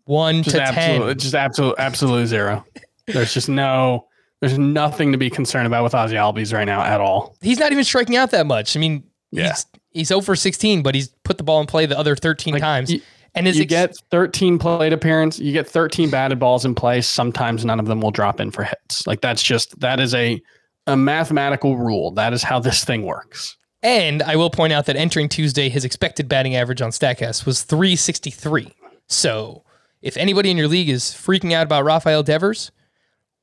[0.05, 1.19] One Just to absolute, ten.
[1.19, 2.65] just absolute, absolute zero.
[3.07, 4.07] There's just no,
[4.41, 7.37] there's nothing to be concerned about with Ozzy Albies right now at all.
[7.43, 8.77] He's not even striking out that much.
[8.77, 9.49] I mean, Yeah.
[9.49, 12.55] he's he's 0 for 16, but he's put the ball in play the other 13
[12.55, 12.93] Like, times.
[12.93, 13.01] you-
[13.37, 17.01] and You ex- get 13 plate appearance, you get 13 batted balls in play.
[17.01, 19.07] Sometimes none of them will drop in for hits.
[19.07, 20.43] Like that's just that is a
[20.91, 22.11] a mathematical rule.
[22.11, 23.57] That is how this thing works.
[23.83, 27.63] And I will point out that entering Tuesday, his expected batting average on Statcast was
[27.63, 28.75] 363.
[29.07, 29.65] So
[30.03, 32.73] if anybody in your league is freaking out about Rafael Devers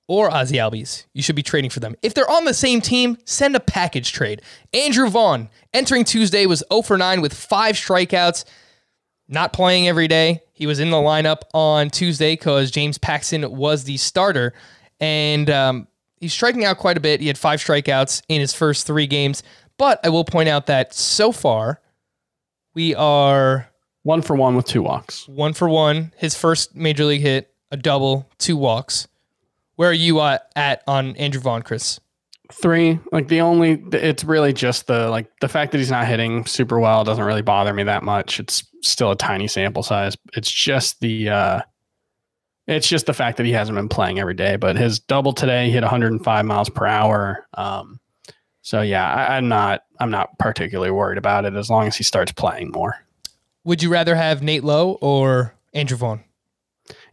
[0.08, 1.96] or Ozzy Albies, you should be trading for them.
[2.04, 4.42] If they're on the same team, send a package trade.
[4.74, 8.46] Andrew Vaughn, entering Tuesday, was 0 for 9 with five strikeouts,
[9.28, 10.42] not playing every day.
[10.54, 14.54] He was in the lineup on Tuesday because James Paxton was the starter.
[15.00, 15.88] And um,
[16.20, 17.22] he's striking out quite a bit.
[17.22, 19.44] He had five strikeouts in his first three games.
[19.78, 21.82] But I will point out that so far,
[22.74, 23.70] we are
[24.04, 25.28] One for one with two walks.
[25.28, 26.14] one for one.
[26.18, 29.08] His first major league hit, a double, two walks.
[29.76, 32.00] Where are you uh, at on Andrew Vaughn, Chris?
[32.52, 36.46] Three, like the only, it's really just the like the fact that he's not hitting
[36.46, 38.40] super well doesn't really bother me that much.
[38.40, 40.16] It's still a tiny sample size.
[40.34, 41.62] It's just the, uh
[42.68, 44.56] it's just the fact that he hasn't been playing every day.
[44.58, 47.48] But his double today he hit 105 miles per hour.
[47.54, 48.00] Um,
[48.62, 52.04] so yeah, I, I'm not, I'm not particularly worried about it as long as he
[52.04, 52.96] starts playing more.
[53.64, 56.24] Would you rather have Nate Lowe or Andrew Vaughn?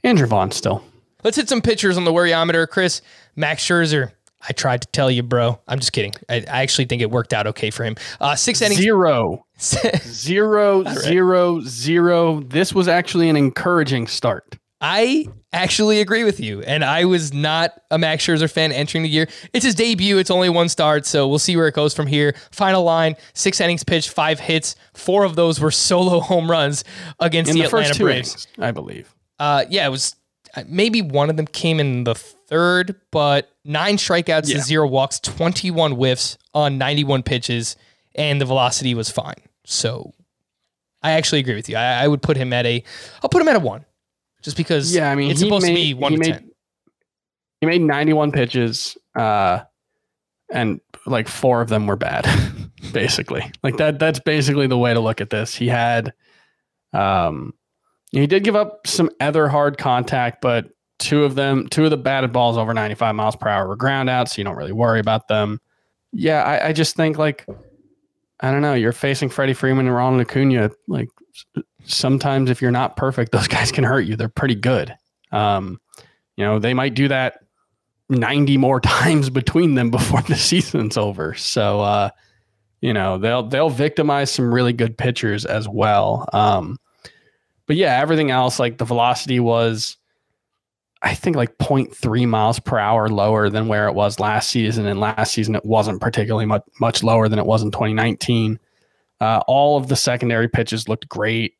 [0.02, 0.84] Andrew Vaughn still.
[1.22, 3.00] Let's hit some pictures on the worryometer, Chris.
[3.34, 4.12] Max Scherzer.
[4.46, 5.58] I tried to tell you, bro.
[5.66, 6.12] I'm just kidding.
[6.28, 7.96] I, I actually think it worked out okay for him.
[8.20, 8.80] Uh, six innings.
[8.80, 12.40] Zero, zero, zero, zero.
[12.40, 14.58] This was actually an encouraging start.
[14.86, 19.08] I actually agree with you, and I was not a Max Scherzer fan entering the
[19.08, 19.26] year.
[19.54, 20.18] It's his debut.
[20.18, 22.34] It's only one start, so we'll see where it goes from here.
[22.50, 24.76] Final line: six innings pitched, five hits.
[24.92, 26.84] Four of those were solo home runs
[27.18, 28.28] against In the, the, Atlanta Braves.
[28.28, 29.14] innings, I believe.
[29.38, 30.16] Uh, yeah, it was
[30.54, 34.56] uh, maybe one of them came in the third, but nine strikeouts Yeah.
[34.56, 37.76] to zero walks, 21 whiffs on 91 pitches,
[38.14, 39.34] and the velocity was fine.
[39.64, 40.12] So
[41.02, 41.76] I actually agree with you.
[41.76, 42.84] I, I would put him at a,
[43.22, 43.86] I'll put him at a one,
[44.44, 46.32] just because Yeah, I mean, it's he supposed to made- be one he to made-
[46.34, 46.50] 10.
[47.60, 49.60] He made 91 pitches uh,
[50.52, 52.26] and like four of them were bad,
[52.92, 53.50] basically.
[53.62, 53.98] Like that.
[53.98, 55.54] That's basically the way to look at this.
[55.54, 56.12] He had,
[56.92, 57.54] um,
[58.12, 60.66] he did give up some other hard contact, but
[60.98, 64.10] two of them, two of the batted balls over 95 miles per hour were ground
[64.10, 65.60] out, so you don't really worry about them.
[66.12, 67.46] Yeah, I, I just think like,
[68.40, 68.74] I don't know.
[68.74, 70.70] You're facing Freddie Freeman and Ronald Acuna.
[70.88, 71.08] Like
[71.84, 74.16] sometimes if you're not perfect, those guys can hurt you.
[74.16, 74.94] They're pretty good.
[75.32, 75.80] Um,
[76.36, 77.40] you know, they might do that
[78.08, 81.34] 90 more times between them before the season's over.
[81.34, 82.10] So, uh,
[82.80, 86.28] you know, they'll they'll victimize some really good pitchers as well.
[86.34, 86.78] Um,
[87.66, 89.96] but yeah, everything else like the velocity was
[91.04, 94.86] I think like 0.3 miles per hour lower than where it was last season.
[94.86, 98.58] And last season, it wasn't particularly much, much lower than it was in 2019.
[99.20, 101.54] Uh, all of the secondary pitches looked great.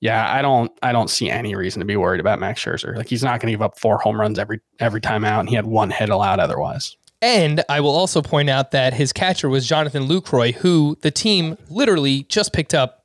[0.00, 2.94] Yeah, I don't, I don't see any reason to be worried about Max Scherzer.
[2.94, 5.48] Like he's not going to give up four home runs every every time out, and
[5.48, 6.96] he had one hit allowed otherwise.
[7.22, 11.56] And I will also point out that his catcher was Jonathan Lucroy, who the team
[11.70, 13.04] literally just picked up.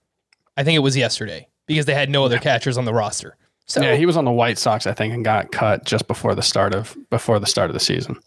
[0.58, 3.38] I think it was yesterday because they had no other catchers on the roster.
[3.68, 6.34] So yeah, he was on the White Sox, I think, and got cut just before
[6.36, 8.18] the start of before the start of the season.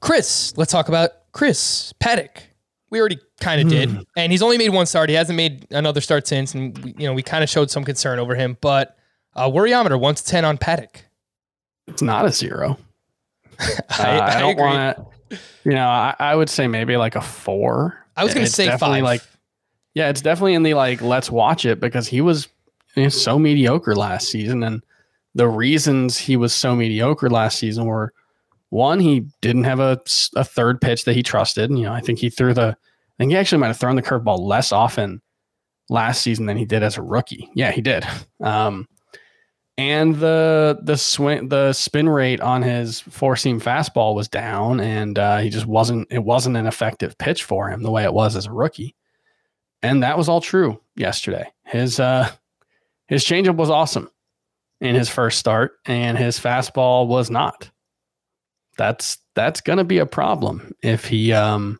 [0.00, 2.42] Chris, let's talk about Chris Paddack.
[2.90, 5.08] We already kind of did, and he's only made one start.
[5.08, 7.84] He hasn't made another start since, and we, you know we kind of showed some
[7.84, 8.58] concern over him.
[8.60, 8.98] But
[9.34, 11.02] uh, worryometer one to ten on Paddack.
[11.86, 12.76] It's not a zero.
[13.60, 14.96] I, Uh, I, I don't want
[15.30, 15.38] to.
[15.64, 18.04] You know, I, I would say maybe like a four.
[18.16, 19.02] I was going to say five.
[19.02, 19.22] Like,
[19.94, 22.48] yeah, it's definitely in the like let's watch it because he was
[22.94, 24.82] you know, so mediocre last season, and
[25.34, 28.12] the reasons he was so mediocre last season were
[28.70, 30.00] one he didn't have a,
[30.34, 31.68] a third pitch that he trusted.
[31.68, 32.76] And, you know, I think he threw the.
[32.76, 35.20] I think he actually might have thrown the curveball less often
[35.90, 37.50] last season than he did as a rookie.
[37.54, 38.04] Yeah, he did.
[38.40, 38.88] Um,
[39.78, 45.18] and the the swing the spin rate on his four seam fastball was down, and
[45.18, 46.08] uh, he just wasn't.
[46.10, 48.94] It wasn't an effective pitch for him the way it was as a rookie,
[49.82, 51.50] and that was all true yesterday.
[51.64, 52.30] His uh,
[53.06, 54.10] his changeup was awesome
[54.80, 57.70] in his first start, and his fastball was not.
[58.76, 61.78] That's that's gonna be a problem if he um,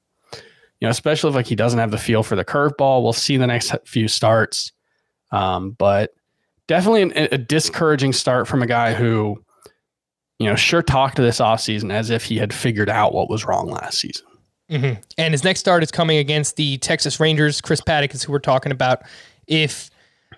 [0.83, 3.05] you know, especially if like he doesn't have the feel for the curveball.
[3.05, 4.73] We'll see the next few starts,
[5.31, 6.13] um, but
[6.67, 9.41] definitely an, a discouraging start from a guy who,
[10.41, 13.45] you know, sure talked to this offseason as if he had figured out what was
[13.45, 14.27] wrong last season.
[14.69, 17.61] hmm And his next start is coming against the Texas Rangers.
[17.61, 19.03] Chris Paddack is who we're talking about.
[19.47, 19.89] If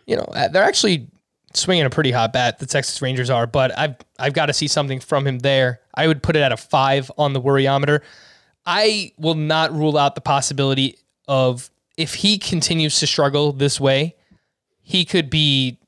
[0.06, 1.08] you know, uh, they're actually
[1.54, 2.58] swinging a pretty hot bat.
[2.58, 5.80] The Texas Rangers are, but I've I've got to see something from him there.
[5.94, 8.00] I would put it at a five on the worryometer.
[8.66, 14.16] I will not rule out the possibility of if he continues to struggle this way,
[14.82, 15.78] he could be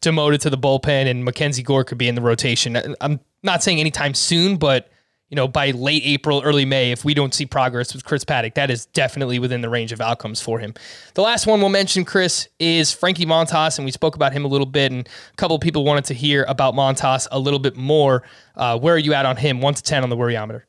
[0.00, 2.96] demoted to the bullpen and Mackenzie Gore could be in the rotation.
[3.00, 4.88] I'm not saying anytime soon, but
[5.32, 8.52] you know, by late April, early May, if we don't see progress with Chris Paddack,
[8.52, 10.74] that is definitely within the range of outcomes for him.
[11.14, 14.48] The last one we'll mention, Chris, is Frankie Montas, and we spoke about him a
[14.48, 17.76] little bit, and a couple of people wanted to hear about Montas a little bit
[17.76, 18.24] more.
[18.56, 19.62] Uh, where are you at on him?
[19.62, 20.64] One to ten on the worryometer.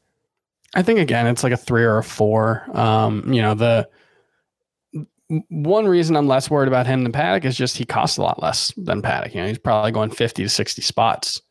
[0.74, 2.66] I think again, it's like a three or a four.
[2.72, 3.90] Um, you know, the
[5.50, 8.42] one reason I'm less worried about him than Paddack is just he costs a lot
[8.42, 9.34] less than Paddack.
[9.34, 11.42] You know, he's probably going 50 to 60 spots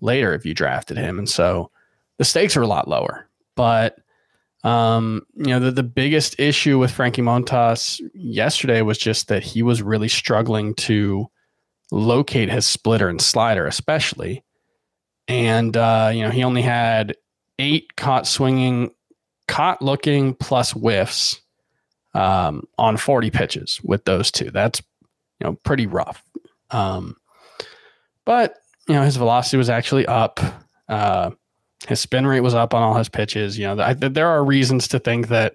[0.00, 1.18] later if you drafted him.
[1.18, 1.70] And so
[2.18, 3.28] the stakes are a lot lower.
[3.56, 3.96] But
[4.64, 9.62] um, you know, the, the biggest issue with Frankie Montas yesterday was just that he
[9.62, 11.26] was really struggling to
[11.90, 14.42] locate his splitter and slider, especially.
[15.28, 17.14] And uh, you know, he only had
[17.58, 18.90] eight caught swinging,
[19.48, 21.40] caught looking plus whiffs
[22.14, 24.50] um, on 40 pitches with those two.
[24.50, 24.80] That's
[25.40, 26.22] you know pretty rough.
[26.70, 27.16] Um,
[28.24, 28.56] but
[28.88, 30.40] you know his velocity was actually up.
[30.88, 31.30] Uh,
[31.86, 33.58] his spin rate was up on all his pitches.
[33.58, 35.54] You know, I, there are reasons to think that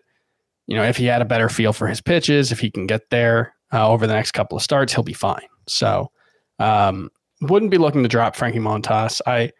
[0.68, 3.10] you know if he had a better feel for his pitches, if he can get
[3.10, 5.48] there uh, over the next couple of starts, he'll be fine.
[5.68, 6.12] So,
[6.60, 7.10] um,
[7.42, 9.22] wouldn't be looking to drop Frankie Montas.
[9.26, 9.52] I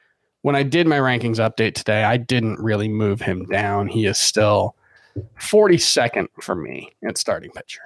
[0.42, 3.88] when I did my rankings update today, I didn't really move him down.
[3.88, 4.76] He is still
[5.40, 7.82] 42nd for me at starting pitcher.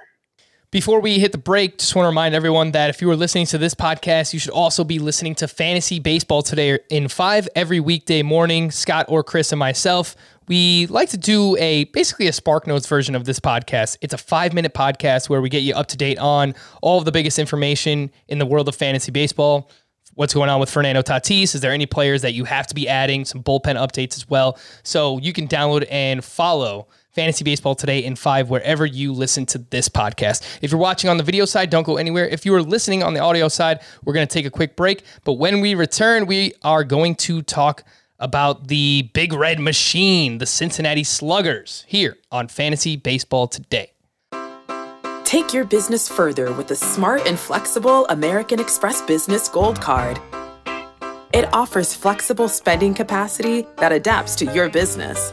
[0.74, 3.46] Before we hit the break, just want to remind everyone that if you are listening
[3.46, 7.78] to this podcast, you should also be listening to Fantasy Baseball today in five every
[7.78, 8.72] weekday morning.
[8.72, 10.16] Scott or Chris and myself,
[10.48, 13.98] we like to do a basically a Spark Notes version of this podcast.
[14.00, 17.04] It's a five minute podcast where we get you up to date on all of
[17.04, 19.70] the biggest information in the world of fantasy baseball.
[20.14, 21.54] What's going on with Fernando Tatis?
[21.54, 23.24] Is there any players that you have to be adding?
[23.24, 24.58] Some bullpen updates as well.
[24.82, 29.58] So you can download and follow Fantasy Baseball today in five wherever you listen to
[29.58, 30.58] this podcast.
[30.62, 32.26] If you're watching on the video side, don't go anywhere.
[32.26, 35.04] If you are listening on the audio side, we're going to take a quick break.
[35.24, 37.84] But when we return, we are going to talk
[38.18, 43.92] about the Big Red Machine, the Cincinnati Sluggers, here on Fantasy Baseball Today.
[45.24, 50.20] Take your business further with the smart and flexible American Express Business Gold Card.
[51.32, 55.32] It offers flexible spending capacity that adapts to your business.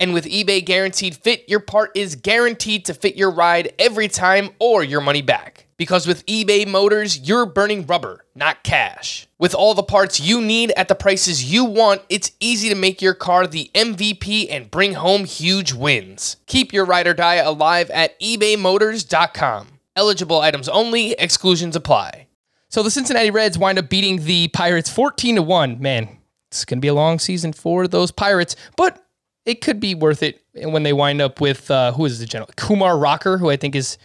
[0.00, 4.50] And with eBay Guaranteed Fit, your part is guaranteed to fit your ride every time
[4.60, 5.66] or your money back.
[5.76, 9.26] Because with eBay Motors, you're burning rubber, not cash.
[9.38, 13.02] With all the parts you need at the prices you want, it's easy to make
[13.02, 16.36] your car the MVP and bring home huge wins.
[16.46, 19.68] Keep your ride or die alive at ebaymotors.com.
[19.96, 22.28] Eligible items only, exclusions apply.
[22.68, 25.80] So the Cincinnati Reds wind up beating the Pirates 14 to 1.
[25.80, 26.18] Man,
[26.48, 29.07] it's going to be a long season for those Pirates, but
[29.48, 32.48] it could be worth it when they wind up with uh, who is the general?
[32.56, 33.96] Kumar Rocker, who I think is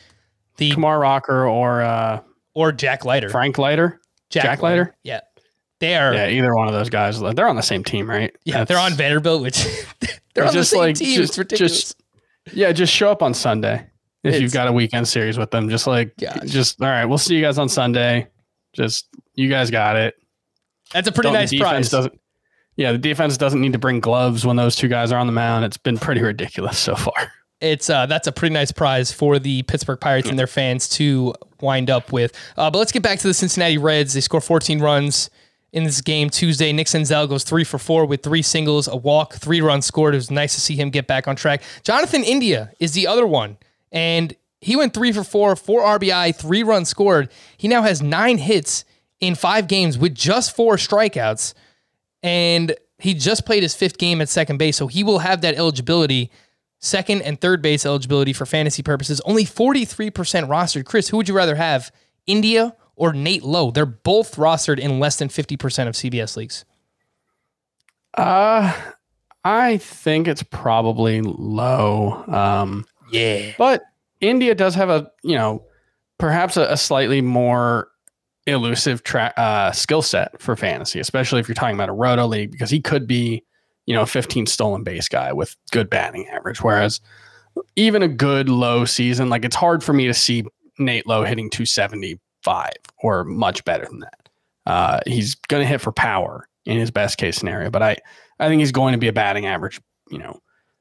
[0.58, 2.22] the Kumar Rocker or uh,
[2.54, 3.30] or Jack Leiter.
[3.30, 4.00] Frank Leiter.
[4.30, 4.96] Jack Leiter?
[5.04, 5.20] Yeah.
[5.80, 7.20] They are Yeah, either one of those guys.
[7.20, 8.34] They're on the same team, right?
[8.46, 8.64] Yeah.
[8.64, 9.64] They're on Vanderbilt, which
[10.34, 11.18] they're on just the same like team.
[11.18, 11.72] just, it's ridiculous.
[11.82, 12.04] just
[12.54, 13.76] yeah, just show up on Sunday
[14.24, 15.70] if It's- you've got a weekend series with them.
[15.70, 16.38] Just like Gosh.
[16.46, 18.28] just all right, we'll see you guys on Sunday.
[18.74, 20.16] Just you guys got it.
[20.94, 21.90] That's a pretty Don't- nice prize.
[21.90, 22.18] Doesn't,
[22.76, 25.34] yeah, the defense doesn't need to bring gloves when those two guys are on the
[25.34, 25.66] mound.
[25.66, 27.32] It's been pretty ridiculous so far.
[27.62, 31.34] it's uh, that's a pretty nice prize for the Pittsburgh Pirates and their fans to
[31.62, 32.34] wind up with.
[32.58, 34.14] Uh, but let's get back to the Cincinnati Reds.
[34.14, 35.30] They score 14 runs
[35.72, 36.72] in this game Tuesday.
[36.72, 40.14] Nick Senzel goes three for four with three singles, a walk, three runs scored.
[40.14, 41.62] It was nice to see him get back on track.
[41.84, 43.58] Jonathan India is the other one,
[43.92, 47.30] and he went three for four, four RBI, three runs scored.
[47.58, 48.86] He now has nine hits
[49.20, 51.54] in five games with just four strikeouts
[52.24, 55.56] and he just played his fifth game at second base, so he will have that
[55.56, 56.32] eligibility,
[56.80, 59.20] second and third base eligibility for fantasy purposes.
[59.26, 60.12] Only 43%
[60.48, 60.86] rostered.
[60.86, 61.92] Chris, who would you rather have,
[62.26, 63.72] India or Nate Lowe?
[63.72, 66.64] They're both rostered in less than 50% of CBS leagues.
[68.18, 68.74] Uh
[69.44, 72.24] I think it's probably Lowe.
[72.28, 73.54] Um Yeah.
[73.58, 73.84] But
[74.22, 75.66] India does have a, you know,
[76.18, 77.90] perhaps a, a slightly more
[78.48, 82.52] elusive tra- uh, skill set for fantasy, especially if you're talking about a roto league,
[82.52, 83.44] because he could be,
[83.86, 86.62] you know, a 15 stolen base guy with good batting average.
[86.62, 87.00] Whereas
[87.76, 90.44] even a good Lowe season, like it's hard for me to see
[90.80, 92.72] Nate Lowe hitting 275
[93.02, 94.30] or much better than that.
[94.66, 97.98] Uh, he's going to hit for power in his best case scenario, but I,
[98.40, 100.40] I think he's going to be a batting average, you know,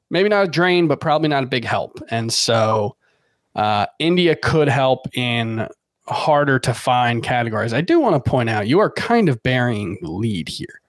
[0.09, 1.99] maybe not a drain, but probably not a big help.
[2.09, 2.95] And so
[3.55, 5.67] uh, India could help in
[6.07, 7.73] harder to find categories.
[7.73, 10.79] I do want to point out you are kind of burying the lead here.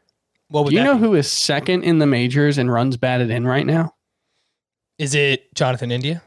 [0.49, 1.01] What Do you know be?
[1.01, 3.95] who is second in the majors and runs batted in right now?
[4.99, 6.23] Is it Jonathan India?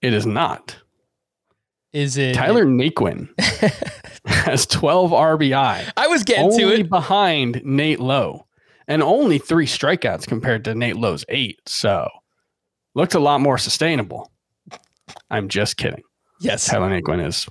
[0.00, 0.76] It is not.
[1.92, 3.28] Is it Tyler Naquin
[4.26, 6.88] has 12 RBI, I was getting to it.
[6.88, 8.46] behind Nate Lowe,
[8.88, 11.60] and only three strikeouts compared to Nate Lowe's eight.
[11.66, 12.08] So
[12.94, 14.30] looked a lot more sustainable.
[15.30, 16.02] I'm just kidding.
[16.40, 16.66] Yes.
[16.66, 17.46] Tyler Naquin is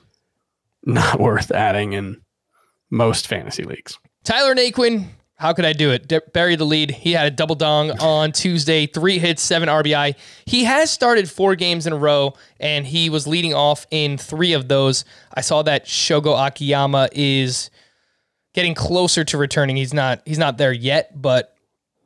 [0.84, 2.22] not worth adding in
[2.90, 3.98] most fantasy leagues.
[4.24, 6.08] Tyler Naquin, how could I do it?
[6.08, 6.92] De- bury the lead.
[6.92, 10.16] He had a double dong on Tuesday, three hits, seven RBI.
[10.46, 14.54] He has started four games in a row, and he was leading off in three
[14.54, 15.04] of those.
[15.34, 17.72] I saw that Shogo Akiyama is
[18.54, 19.78] getting closer to returning.
[19.78, 21.56] He's not he's not there yet, but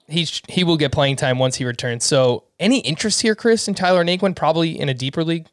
[0.08, 2.06] he's he will get playing time once he returns.
[2.06, 4.34] So, any interest here, Chris, in Tyler Naquin?
[4.34, 5.48] Probably in a deeper league.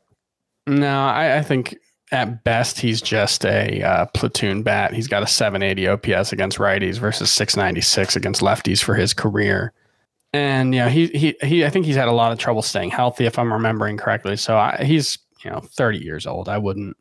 [0.68, 1.76] No, I, I think
[2.12, 4.92] at best he's just a uh, platoon bat.
[4.92, 9.72] He's got a 780 OPS against righties versus 696 against lefties for his career.
[10.34, 11.64] And yeah, he he he.
[11.64, 14.36] I think he's had a lot of trouble staying healthy, if I'm remembering correctly.
[14.36, 16.48] So I, he's you know 30 years old.
[16.48, 16.96] I wouldn't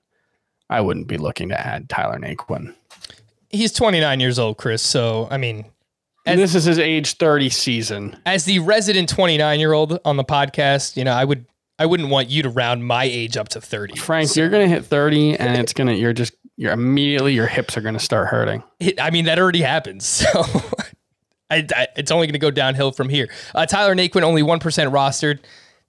[0.70, 2.74] I wouldn't be looking to add Tyler Naquin.
[3.49, 4.82] He's 29 years old, Chris.
[4.82, 5.66] So, I mean,
[6.26, 8.18] And this is his age 30 season.
[8.26, 11.45] as the resident 29 year old on the podcast, you know, I would
[11.82, 13.95] I wouldn't want you to round my age up to 30.
[13.95, 17.82] Frank, you're gonna hit 30, and it's gonna you're just you're immediately your hips are
[17.82, 18.61] gonna start hurting.
[18.79, 20.23] It, I mean, that already happens.
[20.32, 20.45] So
[21.49, 23.29] I, I, it's only going to go downhill from here.
[23.53, 25.39] Uh, Tyler Naquin only one percent rostered.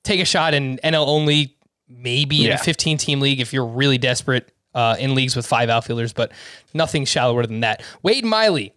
[0.03, 1.57] Take a shot in NL only,
[1.89, 5.69] maybe in a 15 team league if you're really desperate uh, in leagues with five
[5.69, 6.33] outfielders, but
[6.75, 7.83] nothing shallower than that.
[8.03, 8.73] Wade Miley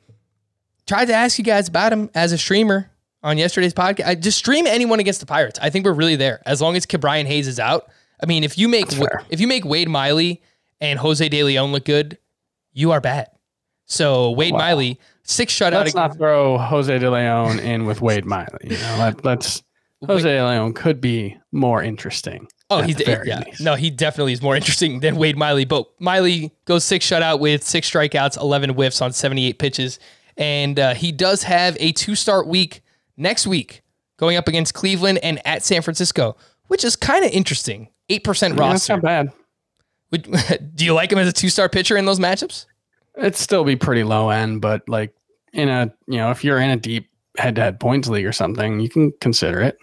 [0.86, 2.92] tried to ask you guys about him as a streamer
[3.26, 4.06] on yesterday's podcast.
[4.06, 5.60] I just stream anyone against the Pirates.
[5.62, 7.90] I think we're really there as long as Ke'Bryan Hayes is out.
[8.24, 8.88] I mean, if you make
[9.30, 10.42] if you make Wade Miley
[10.80, 12.18] and Jose De Leon look good,
[12.72, 13.28] you are bad.
[13.88, 14.60] So Wade Wow.
[14.60, 15.72] Miley six shutout.
[15.72, 18.60] Let's not throw Jose De Leon in with Wade Miley.
[18.64, 19.64] You know, let, let's
[20.06, 22.48] Jose De Leon could be more interesting.
[22.70, 23.44] Oh, he's yeah.
[23.46, 23.62] least.
[23.62, 25.66] No, he definitely is more interesting than Wade Miley.
[25.66, 30.00] But Miley goes six shutout with six strikeouts, eleven whiffs on seventy-eight pitches,
[30.38, 32.82] and uh, he does have a two-start week
[33.18, 33.82] next week,
[34.18, 36.38] going up against Cleveland and at San Francisco,
[36.68, 37.90] which is kind of interesting.
[38.10, 39.32] Eight percent Yeah, that's not bad.
[40.12, 40.24] Would,
[40.76, 42.66] do you like him as a two-star pitcher in those matchups?
[43.18, 45.14] It'd still be pretty low end, but like
[45.54, 48.32] in a you know, if you're in a deep head to head points league or
[48.32, 49.78] something, you can consider it.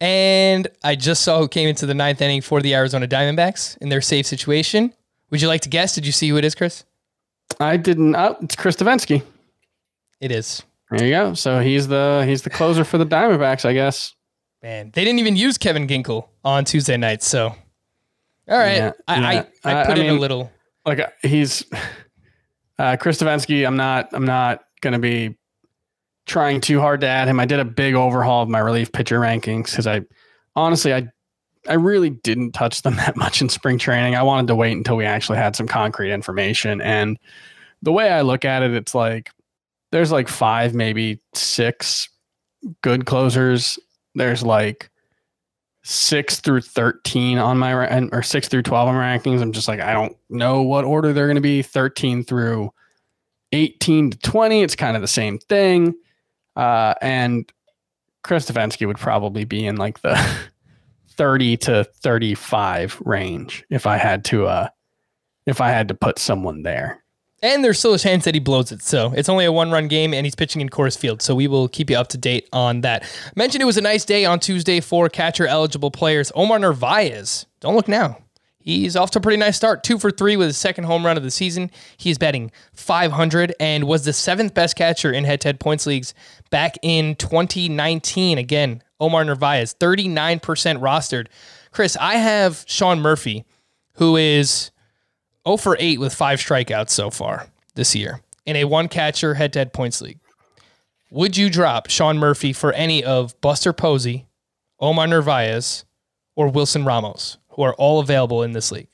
[0.00, 3.88] And I just saw who came into the ninth inning for the Arizona Diamondbacks in
[3.88, 4.94] their safe situation.
[5.30, 5.94] Would you like to guess?
[5.94, 6.84] Did you see who it is, Chris?
[7.58, 9.22] I didn't oh, it's Chris Devenski.
[10.20, 10.62] It is.
[10.90, 11.34] There you go.
[11.34, 14.14] So he's the he's the closer for the Diamondbacks, I guess.
[14.62, 17.22] Man, they didn't even use Kevin Ginkel on Tuesday night.
[17.22, 19.44] So, all right, Yeah, I, yeah.
[19.64, 20.50] I I put I in a little.
[20.86, 21.64] like uh, he's
[22.78, 25.36] uh Chris Devenski, I'm not I'm not gonna be
[26.26, 27.38] trying too hard to add him.
[27.40, 30.02] I did a big overhaul of my relief pitcher rankings because I
[30.56, 31.08] honestly I
[31.68, 34.14] I really didn't touch them that much in spring training.
[34.16, 36.80] I wanted to wait until we actually had some concrete information.
[36.80, 37.18] And
[37.82, 39.30] the way I look at it, it's like
[39.90, 42.08] there's like five, maybe six
[42.82, 43.78] good closers.
[44.14, 44.90] There's like
[45.82, 47.72] six through 13 on my
[48.12, 49.40] or six through 12 on my rankings.
[49.40, 52.70] I'm just like, I don't know what order they're going to be 13 through
[53.52, 54.62] 18 to 20.
[54.62, 55.94] It's kind of the same thing.
[56.56, 57.50] Uh, and
[58.22, 60.20] Chris Devenski would probably be in like the
[61.10, 64.68] 30 to 35 range if I had to, uh,
[65.46, 67.02] if I had to put someone there.
[67.42, 68.82] And there's still a chance that he blows it.
[68.82, 71.22] So it's only a one run game and he's pitching in Coors Field.
[71.22, 73.08] So we will keep you up to date on that.
[73.36, 76.32] Mentioned it was a nice day on Tuesday for catcher eligible players.
[76.34, 78.18] Omar Narvaez, don't look now.
[78.68, 79.82] He's off to a pretty nice start.
[79.82, 81.70] Two for three with his second home run of the season.
[81.96, 86.12] He's batting 500 and was the seventh best catcher in head to head points leagues
[86.50, 88.36] back in 2019.
[88.36, 90.40] Again, Omar Narvaez, 39%
[90.80, 91.28] rostered.
[91.70, 93.46] Chris, I have Sean Murphy,
[93.94, 94.70] who is
[95.48, 99.52] 0 for 8 with five strikeouts so far this year in a one catcher head
[99.54, 100.18] to head points league.
[101.10, 104.26] Would you drop Sean Murphy for any of Buster Posey,
[104.78, 105.84] Omar Narvaez,
[106.36, 108.88] or Wilson Ramos, who are all available in this league?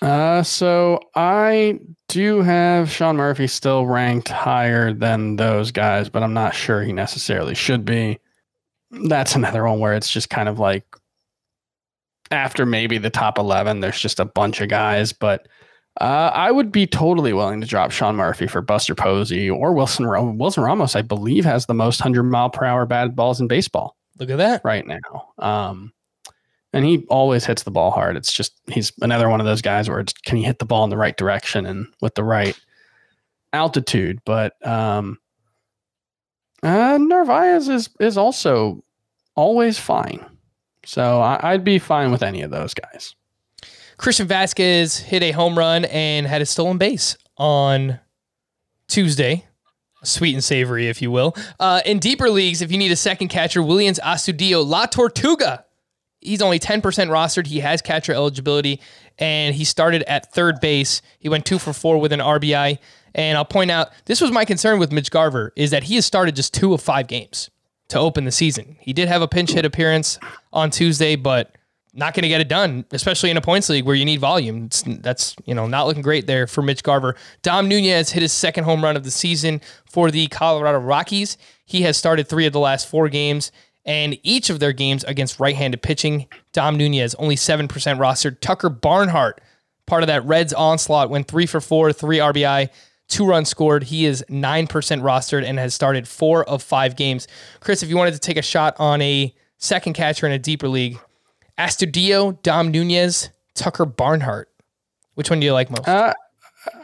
[0.00, 6.34] Uh, so I do have Sean Murphy still ranked higher than those guys, but I'm
[6.34, 8.18] not sure he necessarily should be.
[8.90, 10.84] That's another one where it's just kind of like
[12.30, 15.48] after maybe the top 11, there's just a bunch of guys, but
[16.00, 20.06] uh, I would be totally willing to drop Sean Murphy for Buster Posey or Wilson
[20.06, 20.94] Ra- Wilson Ramos.
[20.94, 24.38] I believe has the most hundred mile per hour bad balls in baseball Look at
[24.38, 24.62] that.
[24.64, 25.30] right now.
[25.38, 25.92] Um,
[26.72, 28.16] and he always hits the ball hard.
[28.16, 30.84] It's just he's another one of those guys where it's can he hit the ball
[30.84, 32.58] in the right direction and with the right
[33.54, 34.20] altitude.
[34.26, 35.18] But um,
[36.62, 38.84] uh, Narvaez is is also
[39.34, 40.24] always fine.
[40.84, 43.14] So I, I'd be fine with any of those guys.
[43.96, 48.00] Christian Vasquez hit a home run and had a stolen base on
[48.88, 49.46] Tuesday.
[50.02, 51.34] Sweet and savory, if you will.
[51.58, 55.64] Uh, in deeper leagues, if you need a second catcher, Willians Astudillo La Tortuga.
[56.20, 57.46] He's only 10% rostered.
[57.46, 58.80] He has catcher eligibility,
[59.18, 61.02] and he started at third base.
[61.18, 62.78] He went two for four with an RBI.
[63.14, 66.04] And I'll point out, this was my concern with Mitch Garver, is that he has
[66.04, 67.50] started just two of five games
[67.88, 68.76] to open the season.
[68.80, 70.18] He did have a pinch hit appearance
[70.52, 71.55] on Tuesday, but
[71.96, 74.66] not going to get it done, especially in a points league where you need volume.
[74.66, 77.16] It's, that's you know not looking great there for Mitch Garver.
[77.42, 81.38] Dom Nunez hit his second home run of the season for the Colorado Rockies.
[81.64, 83.50] He has started three of the last four games,
[83.84, 86.26] and each of their games against right-handed pitching.
[86.52, 88.40] Dom Nunez only seven percent rostered.
[88.40, 89.40] Tucker Barnhart,
[89.86, 92.68] part of that Reds onslaught, went three for four, three RBI.
[93.08, 93.84] Two runs scored.
[93.84, 97.28] He is 9% rostered and has started four of five games.
[97.60, 100.68] Chris, if you wanted to take a shot on a second catcher in a deeper
[100.68, 100.98] league,
[101.58, 104.48] Astudillo, Dom Nunez, Tucker Barnhart.
[105.14, 105.88] Which one do you like most?
[105.88, 106.12] Uh,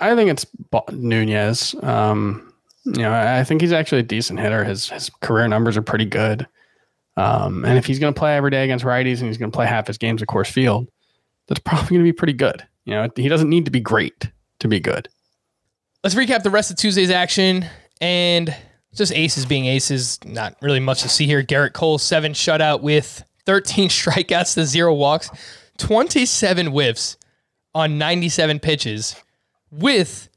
[0.01, 0.47] I think it's
[0.91, 1.75] Nunez.
[1.83, 2.53] Um,
[2.85, 4.65] you know, I I think he's actually a decent hitter.
[4.65, 6.47] His his career numbers are pretty good.
[7.17, 9.55] Um, and if he's going to play every day against righties and he's going to
[9.55, 10.89] play half his games at Coors Field,
[11.47, 12.67] that's probably going to be pretty good.
[12.85, 15.09] You know, he doesn't need to be great to be good.
[16.03, 17.67] Let's recap the rest of Tuesday's action
[18.01, 18.57] and
[18.95, 20.19] just aces being aces.
[20.25, 21.43] Not really much to see here.
[21.43, 25.31] Gerrit Cole seven shutout with 13 strikeouts to zero walks,
[25.79, 27.17] 27 whiffs
[27.75, 29.17] on 97 pitches
[29.71, 30.29] with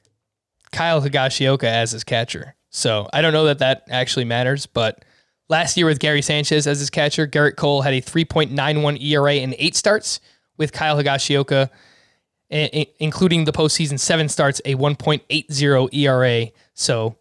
[0.72, 2.56] Kyle Higashioka as his catcher.
[2.70, 5.06] So I don't know that that actually matters, but
[5.50, 9.56] last year with Gary Sanchez as his catcher, Gerrit Cole had a 3.91 ERA in
[9.58, 10.20] eight starts
[10.58, 11.70] with Kyle Higashioka,
[12.50, 16.48] including the postseason seven starts, a 1.80 ERA.
[16.74, 17.16] So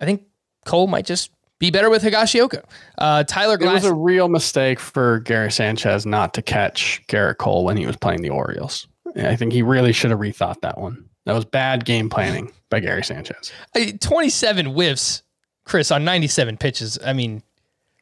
[0.00, 0.22] I think
[0.64, 1.30] Cole might just
[1.60, 2.64] be better with Higashioka.
[2.98, 3.70] Uh, Tyler Glass.
[3.70, 7.86] It was a real mistake for Gary Sanchez not to catch Gerrit Cole when he
[7.86, 8.88] was playing the Orioles.
[9.16, 11.04] I think he really should have rethought that one.
[11.26, 13.52] That was bad game planning by Gary Sanchez.
[13.76, 15.22] I- 27 whiffs,
[15.64, 16.98] Chris, on 97 pitches.
[17.04, 17.42] I mean,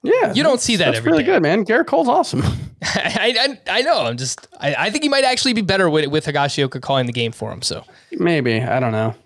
[0.02, 1.32] Yeah, You don't see that That's every really day.
[1.32, 1.64] good, man.
[1.64, 2.42] Gerrit Cole's awesome.
[2.84, 4.02] I, I, I know.
[4.04, 7.12] I'm just, I, I think he might actually be better with, with Higashioka calling the
[7.12, 7.60] game for him.
[7.62, 9.16] So Maybe I don't know.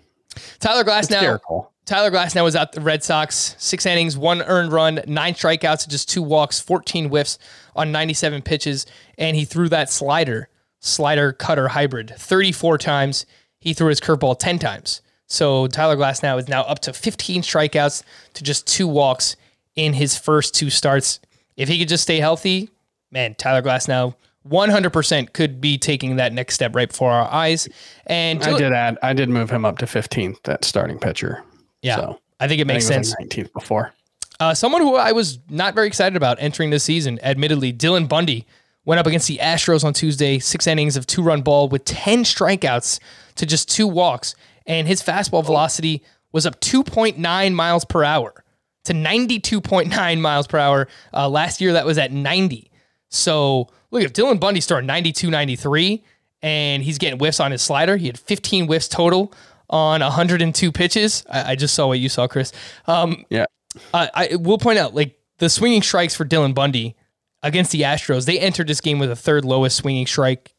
[0.59, 1.21] Tyler Glass It's now.
[1.21, 1.71] Gerrit Cole.
[1.85, 3.55] Tyler Glasnow was out the Red Sox.
[3.57, 7.37] Six innings, one earned run, nine strikeouts, just two walks, 14 whiffs
[7.75, 8.85] on 97 pitches.
[9.17, 13.25] And he threw that slider, slider cutter hybrid 34 times.
[13.59, 15.01] He threw his curveball 10 times.
[15.27, 18.03] So Tyler Glasnow is now up to 15 strikeouts
[18.33, 19.35] to just two walks
[19.75, 21.19] in his first two starts.
[21.57, 22.69] If he could just stay healthy,
[23.11, 24.15] man, Tyler Glasnow
[24.47, 27.67] 100% could be taking that next step right before our eyes.
[28.05, 28.97] And I did add.
[29.01, 31.43] I did move him up to 15th that starting pitcher.
[31.83, 33.15] Yeah, So, I think it makes think it sense.
[33.19, 33.93] like 19th before.
[34.39, 38.45] Uh, someone who I was not very excited about entering this season, admittedly, Dylan Bundy
[38.85, 42.23] went up against the Astros on Tuesday, six innings of two run ball with 10
[42.23, 42.99] strikeouts
[43.35, 44.35] to just two walks.
[44.65, 48.43] And his fastball velocity was up 2.9 miles per hour
[48.85, 50.87] to 92.9 miles per hour.
[51.13, 52.69] Uh, last year, that was at 90.
[53.09, 56.03] So look, if Dylan Bundy throwing 92, 93,
[56.41, 59.31] and he's getting whiffs on his slider, he had 15 whiffs total
[59.69, 61.25] on 102 pitches.
[61.29, 62.51] I, I just saw what you saw, Chris.
[62.87, 63.45] Um, Yeah.
[63.93, 66.95] uh, I will point out, like the swinging strikes for Dylan Bundy
[67.41, 70.53] against the Astros, they entered this game with a third lowest swinging strike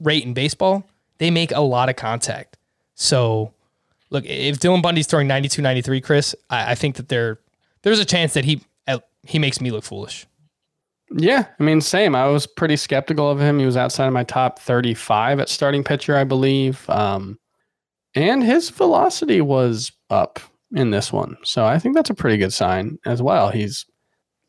[0.00, 0.84] rate in baseball.
[1.18, 2.56] They make a lot of contact.
[2.94, 3.52] So,
[4.10, 7.38] look, if Dylan Bundy's throwing 92, 93, Chris, I, I think that there
[7.82, 8.60] there's a chance that he
[9.24, 10.26] he makes me look foolish.
[11.14, 12.16] Yeah, I mean, same.
[12.16, 13.58] I was pretty skeptical of him.
[13.58, 16.88] He was outside of my top 35 at starting pitcher, I believe.
[16.88, 17.38] Um,
[18.14, 20.40] and his velocity was up
[20.74, 21.36] in this one.
[21.44, 23.50] So I think that's a pretty good sign as well.
[23.50, 23.86] He's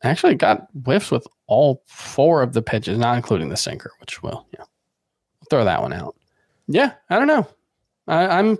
[0.02, 4.46] actually got whiffs with all four of the pitches, not including the sinker, which will,
[4.52, 4.64] yeah,
[5.50, 6.14] throw that one out.
[6.66, 7.46] Yeah, I don't know.
[8.06, 8.58] I, I'm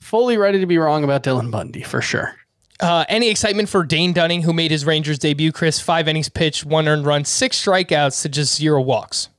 [0.00, 2.34] fully ready to be wrong about Dylan Bundy for sure.
[2.78, 5.50] Uh, any excitement for Dane Dunning, who made his Rangers debut?
[5.50, 9.30] Chris, five innings pitched, one earned run, six strikeouts to just zero walks.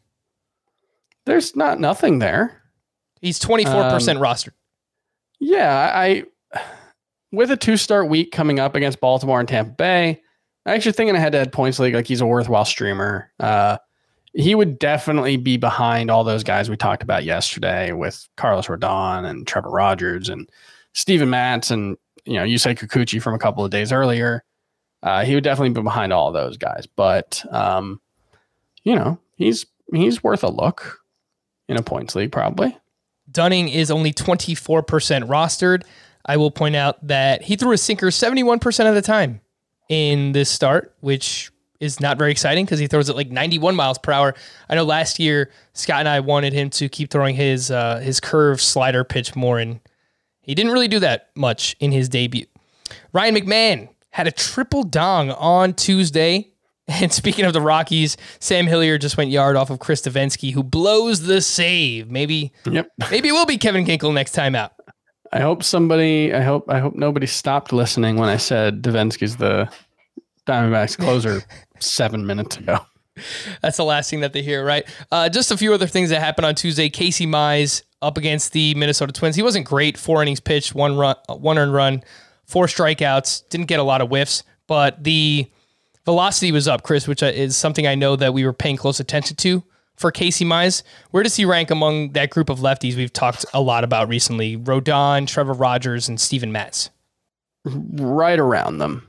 [1.25, 2.63] There's not nothing there.
[3.21, 4.53] He's 24% rostered.
[5.39, 6.23] Yeah, I
[7.31, 10.21] with a two start week coming up against Baltimore and Tampa Bay,
[10.65, 13.31] I actually think in a head to head points league, like he's a worthwhile streamer.
[13.39, 13.77] Uh,
[14.33, 19.25] he would definitely be behind all those guys we talked about yesterday with Carlos Rodon
[19.25, 20.49] and Trevor Rogers and
[20.93, 24.43] Steven Matz and you know you Yusei Kikuchi from a couple of days earlier.
[25.03, 28.01] Uh, he would definitely be behind all those guys, but um,
[28.83, 30.99] you know he's he's worth a look
[31.69, 32.77] in a points league probably.
[33.37, 34.57] Dunning is only 24%
[35.27, 35.83] rostered.
[36.25, 39.41] I will point out that he threw a sinker 71% of the time
[39.89, 43.99] in this start, which is not very exciting because he throws it like 91 miles
[43.99, 44.33] per hour.
[44.67, 48.19] I know last year Scott and I wanted him to keep throwing his uh, his
[48.19, 49.81] curve slider pitch more, and
[50.41, 52.47] he didn't really do that much in his debut.
[53.13, 56.53] Ryan McMahon had a triple dong on Tuesday.
[57.01, 60.63] And speaking of the Rockies, Sam Hilliard just went yard off of Chris Devenski, who
[60.63, 62.09] blows the save.
[62.09, 62.89] Maybe Yep.
[63.11, 64.71] Maybe it will be Kevin Ginkel next time out.
[65.33, 66.33] I hope somebody.
[66.33, 66.63] I hope.
[66.69, 69.69] I hope nobody stopped listening when I said Devenski's the
[70.47, 71.43] Diamondbacks closer
[71.79, 72.79] seven minutes ago.
[73.61, 74.85] That's the last thing that they hear, right?
[75.11, 76.87] Uh, just a few other things that happened on Tuesday.
[76.87, 79.35] Casey Mize up against the Minnesota Twins.
[79.35, 79.97] He wasn't great.
[79.97, 82.03] Four innings pitched, one run, uh, one earned run,
[82.45, 83.49] four strikeouts.
[83.49, 85.47] Didn't get a lot of whiffs, but the
[86.07, 89.35] velocity was up, Chris, which is something I know that we were paying close attention
[89.37, 89.61] to
[89.97, 90.81] for Casey Mize.
[91.11, 94.55] Where does he rank among that group of lefties we've talked a lot about recently?
[94.55, 96.91] Rodon, Trevor Rogers, and Steven Matz.
[97.65, 99.05] Right around them.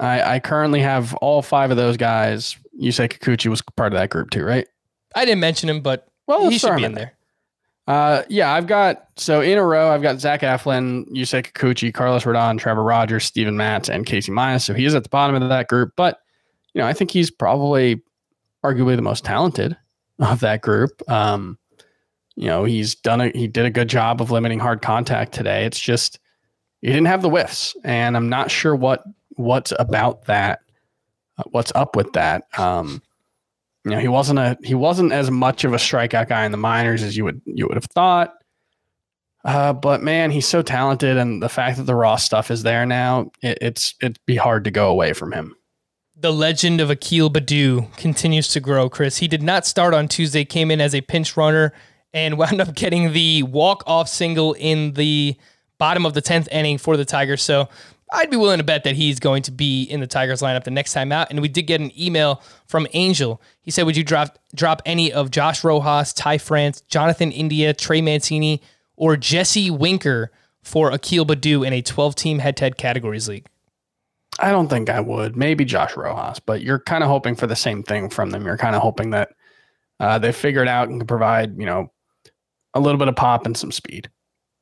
[0.00, 2.56] I, I currently have all five of those guys.
[2.80, 4.66] Yusei Kikuchi was part of that group too, right?
[5.14, 7.12] I didn't mention him, but Well, he should be in there.
[7.86, 9.90] Uh, yeah, I've got so in a row.
[9.90, 14.62] I've got Zach Eflin, Yusei Kikuchi, Carlos Rodon, Trevor Rogers, Steven Matz, and Casey Mize.
[14.62, 16.21] So he is at the bottom of that group, but
[16.74, 18.02] you know I think he's probably
[18.64, 19.76] arguably the most talented
[20.18, 20.90] of that group.
[21.10, 21.58] Um,
[22.36, 25.64] you know he's done a he did a good job of limiting hard contact today.
[25.64, 26.18] It's just
[26.80, 29.04] he didn't have the whiffs, and I'm not sure what
[29.36, 30.60] what's about that,
[31.38, 32.44] uh, what's up with that.
[32.58, 33.02] Um,
[33.84, 36.58] you know, he wasn't a he wasn't as much of a strikeout guy in the
[36.58, 38.34] minors as you would you would have thought.
[39.44, 42.86] Uh, but man, he's so talented, and the fact that the raw stuff is there
[42.86, 45.56] now, it, it's it'd be hard to go away from him.
[46.22, 49.16] The legend of Akil Baddoo continues to grow, Chris.
[49.16, 51.72] He did not start on Tuesday, came in as a pinch runner
[52.14, 55.34] and wound up getting the walk-off single in the
[55.78, 57.42] bottom of the 10th inning for the Tigers.
[57.42, 57.68] So
[58.12, 60.70] I'd be willing to bet that he's going to be in the Tigers lineup the
[60.70, 61.28] next time out.
[61.28, 63.42] And we did get an email from Angel.
[63.60, 68.00] He said, Would you drop drop any of Josh Rojas, Ty France, Jonathan India, Trey
[68.00, 68.62] Mancini,
[68.94, 70.30] or Jesse Winker
[70.62, 73.46] for Akil Baddoo in a 12 team head to head categories league?
[74.38, 75.36] I don't think I would.
[75.36, 78.44] Maybe Josh Rojas, but you're kind of hoping for the same thing from them.
[78.44, 79.30] You're kind of hoping that
[80.00, 81.92] uh, they figure it out and can provide, you know,
[82.74, 84.10] a little bit of pop and some speed.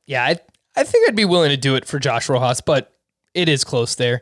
[0.05, 0.39] Yeah, I,
[0.75, 2.93] I think I'd be willing to do it for Josh Rojas, but
[3.33, 4.21] it is close there.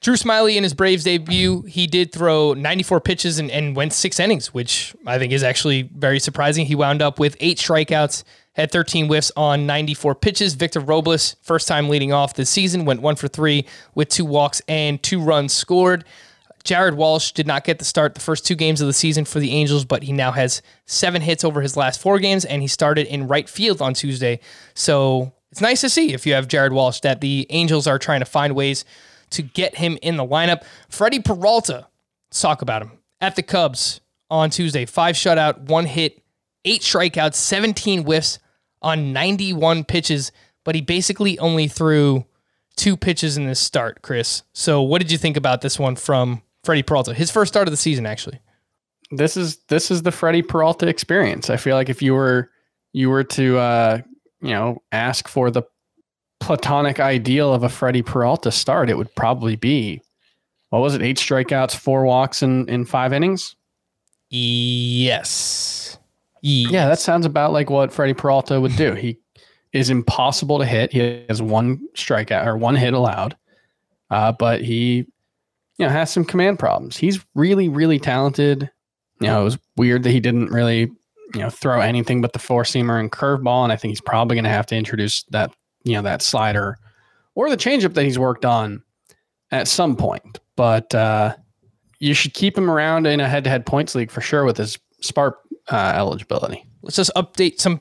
[0.00, 4.20] Drew Smyly in his Braves debut, he did throw 94 pitches and, and went six
[4.20, 6.66] innings, which I think is actually very surprising.
[6.66, 8.22] He wound up with eight strikeouts
[8.54, 10.54] had 13 whiffs on 94 pitches.
[10.54, 14.62] Victor Robles, first time leading off this season, went one for three with two walks
[14.68, 16.04] and two runs scored.
[16.64, 19.38] Jared Walsh did not get the start the first two games of the season for
[19.38, 22.68] the Angels, but he now has seven hits over his last four games, and he
[22.68, 24.40] started in right field on Tuesday.
[24.72, 28.20] So it's nice to see if you have Jared Walsh that the Angels are trying
[28.20, 28.86] to find ways
[29.30, 30.64] to get him in the lineup.
[30.88, 31.86] Freddie Peralta,
[32.30, 34.00] let's talk about him at the Cubs
[34.30, 34.86] on Tuesday.
[34.86, 36.22] Five shutout, one hit,
[36.64, 38.38] eight strikeouts, 17 whiffs
[38.84, 40.30] on 91 pitches,
[40.64, 42.24] but he basically only threw
[42.76, 44.42] two pitches in this start, Chris.
[44.52, 47.14] So what did you think about this one from Freddie Peralta?
[47.14, 48.40] His first start of the season, actually.
[49.10, 51.50] This is this is the Freddie Peralta experience.
[51.50, 52.50] I feel like if you were
[52.92, 53.98] you were to uh,
[54.40, 55.62] you know ask for the
[56.40, 60.00] platonic ideal of a Freddie Peralta start, it would probably be
[60.70, 61.02] what was it?
[61.02, 63.54] Eight strikeouts, four walks in in five innings.
[64.30, 65.98] Yes.
[66.46, 68.92] Yeah, that sounds about like what Freddie Peralta would do.
[68.92, 69.18] He
[69.72, 70.92] is impossible to hit.
[70.92, 73.34] He has one strikeout or one hit allowed,
[74.10, 75.06] uh, but he,
[75.78, 76.98] you know, has some command problems.
[76.98, 78.70] He's really, really talented.
[79.20, 80.80] You know, it was weird that he didn't really,
[81.32, 84.34] you know, throw anything but the four seamer and curveball, and I think he's probably
[84.34, 85.50] going to have to introduce that,
[85.84, 86.76] you know, that slider
[87.34, 88.82] or the changeup that he's worked on
[89.50, 90.40] at some point.
[90.56, 91.36] But uh,
[92.00, 95.38] you should keep him around in a head-to-head points league for sure with his spark
[95.70, 96.64] uh, eligibility.
[96.82, 97.80] Let's just update some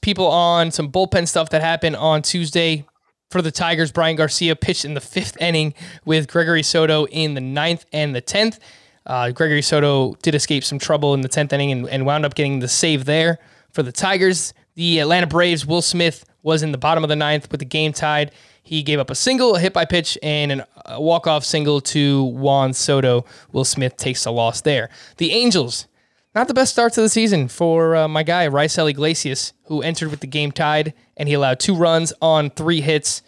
[0.00, 2.84] people on some bullpen stuff that happened on Tuesday
[3.30, 3.92] for the Tigers.
[3.92, 8.20] Bryan Garcia pitched in the fifth inning with Gregory Soto in the ninth and the
[8.20, 8.58] tenth.
[9.06, 12.34] Uh, Gregory Soto did escape some trouble in the tenth inning and, and wound up
[12.34, 13.38] getting the save there
[13.72, 14.52] for the Tigers.
[14.74, 17.92] The Atlanta Braves, Will Smith was in the bottom of the ninth with the game
[17.92, 18.32] tied.
[18.62, 22.72] He gave up a single, a hit by pitch, and a walk-off single to Juan
[22.72, 23.24] Soto.
[23.52, 24.90] Will Smith takes the loss there.
[25.16, 25.86] The Angels
[26.34, 30.10] not the best start to the season for uh, my guy, Raisel Iglesias, who entered
[30.10, 33.22] with the game tied and he allowed two runs on three hits.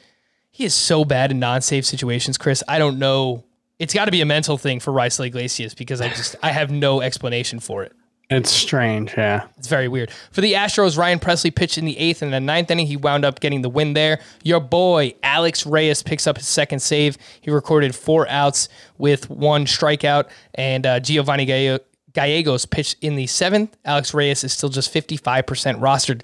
[0.51, 2.63] He is so bad in non save situations, Chris.
[2.69, 3.45] I don't know.
[3.79, 6.71] It's got to be a mental thing for Raisel Iglesias because I just I have
[6.71, 7.93] no explanation for it.
[8.31, 9.47] It's strange, yeah.
[9.59, 10.11] It's very weird.
[10.31, 12.87] For the Astros, Ryan Pressly pitched in the eighth and the ninth inning.
[12.87, 14.21] He wound up getting the win there.
[14.43, 17.19] Your boy, Alex Reyes, picks up his second save.
[17.43, 21.81] He recorded four outs with one strikeout, and uh, Giovanni Gallo,
[22.13, 23.77] Gallegos pitched in the seventh.
[23.85, 25.45] Alex Reyes is still just 55%
[25.81, 26.23] rostered.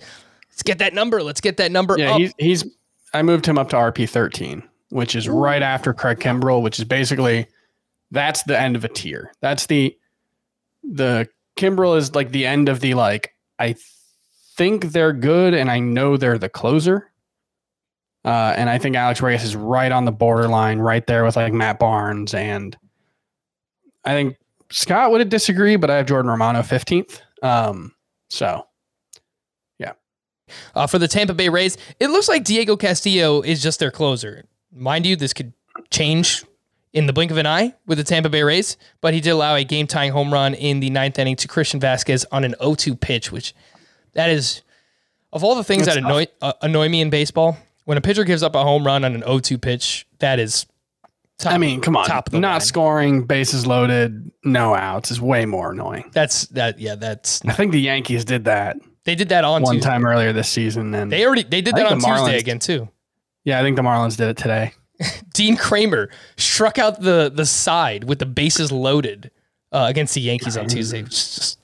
[0.51, 1.23] Let's get that number.
[1.23, 2.19] Let's get that number yeah, up.
[2.19, 2.65] He's, he's,
[3.15, 5.33] I moved him up to RP 13, which is Ooh.
[5.33, 7.47] right after Craig Kimbrel, which is basically,
[8.11, 9.33] that's the end of a tier.
[9.41, 9.97] That's the,
[10.83, 13.77] the Kimbrel is like the end of the, like, I
[14.57, 17.11] think they're good and I know they're the closer.
[18.25, 21.53] Uh, and I think Alex Reyes is right on the borderline, right there with like
[21.53, 22.35] Matt Barnes.
[22.35, 22.77] And
[24.05, 24.37] I think
[24.71, 27.21] Scott would disagree, but I have Jordan Romano 15th.
[27.43, 27.95] Um,
[28.29, 28.67] so,
[29.79, 29.93] yeah.
[30.75, 34.45] Uh, for the Tampa Bay Rays, it looks like Diego Castillo is just their closer.
[34.73, 35.53] Mind you, this could
[35.91, 36.45] change
[36.93, 39.55] in the blink of an eye with the Tampa Bay Rays, but he did allow
[39.55, 42.75] a game tying home run in the ninth inning to Christian Vasquez on an 0
[42.75, 43.55] 2 pitch, which
[44.13, 44.63] that is,
[45.33, 48.25] of all the things That's that annoy, uh, annoy me in baseball, when a pitcher
[48.25, 50.67] gives up a home run on an 0 2 pitch, that is
[51.39, 52.05] Top, I mean, come on.
[52.05, 52.61] Top not line.
[52.61, 56.11] scoring, bases loaded, no outs is way more annoying.
[56.13, 56.81] That's that.
[56.81, 57.45] Yeah, that's.
[57.45, 58.77] I think the Yankees did that.
[59.05, 59.89] They did that on one Tuesday.
[59.89, 62.89] time earlier this season, and they already they did that on Tuesday again too.
[63.45, 64.75] Yeah, I think the Marlins did it today.
[65.33, 69.31] Dean Kremer struck out the the side with the bases loaded
[69.71, 71.03] uh, against the Yankees on Tuesday.
[71.03, 71.59] Just,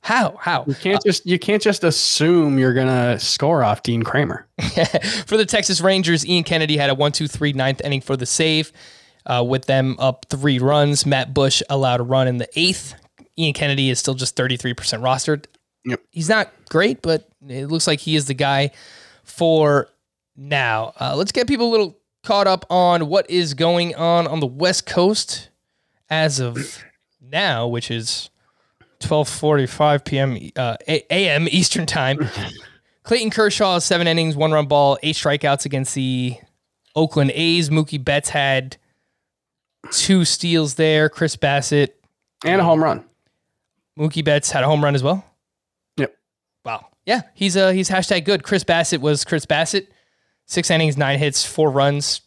[0.00, 4.02] how how you can't uh, just you can't just assume you're gonna score off Dean
[4.02, 4.46] Kremer.
[5.26, 8.24] for the Texas Rangers, Ian Kennedy had a one two three ninth inning for the
[8.24, 8.72] save.
[9.28, 11.06] Uh, with them up three runs.
[11.06, 12.94] Matt Bush allowed a run in the eighth.
[13.38, 15.44] Ian Kennedy is still just 33% rostered.
[15.84, 16.00] Yep.
[16.10, 18.72] He's not great, but it looks like he is the guy
[19.22, 19.88] for
[20.36, 20.92] now.
[21.00, 24.46] Uh, let's get people a little caught up on what is going on on the
[24.46, 25.50] West Coast
[26.10, 26.82] as of
[27.20, 28.30] now, which is
[29.00, 30.38] 12:45 p.m.
[30.56, 31.46] Uh, a.m.
[31.50, 32.18] Eastern time.
[33.04, 36.36] Clayton Kershaw, seven innings, one run ball, eight strikeouts against the
[36.94, 37.70] Oakland A's.
[37.70, 38.76] Mookie Betts had
[39.90, 41.08] two steals there.
[41.08, 41.90] Chris Bassitt,
[42.44, 43.04] And a home run.
[43.98, 45.24] Mookie Betts had a home run as well.
[45.96, 46.14] Yep.
[46.64, 46.86] Wow.
[47.04, 48.42] Yeah, he's uh he's hashtag good.
[48.42, 49.88] Chris Bassitt was Chris Bassitt.
[50.46, 52.20] Six innings, nine hits, four runs.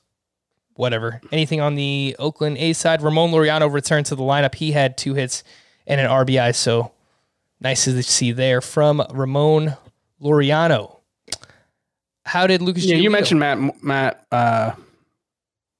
[0.76, 1.22] Whatever.
[1.32, 3.02] Anything on the Oakland A's side?
[3.02, 4.56] Ramon Laureano returned to the lineup.
[4.56, 5.44] He had two hits
[5.86, 6.56] and an RBI.
[6.56, 6.92] So
[7.60, 9.76] nice to see there from Ramon
[10.22, 10.98] Laureano.
[12.26, 12.86] How did Lucas?
[12.86, 14.72] Yeah, you mentioned Matt Matt uh,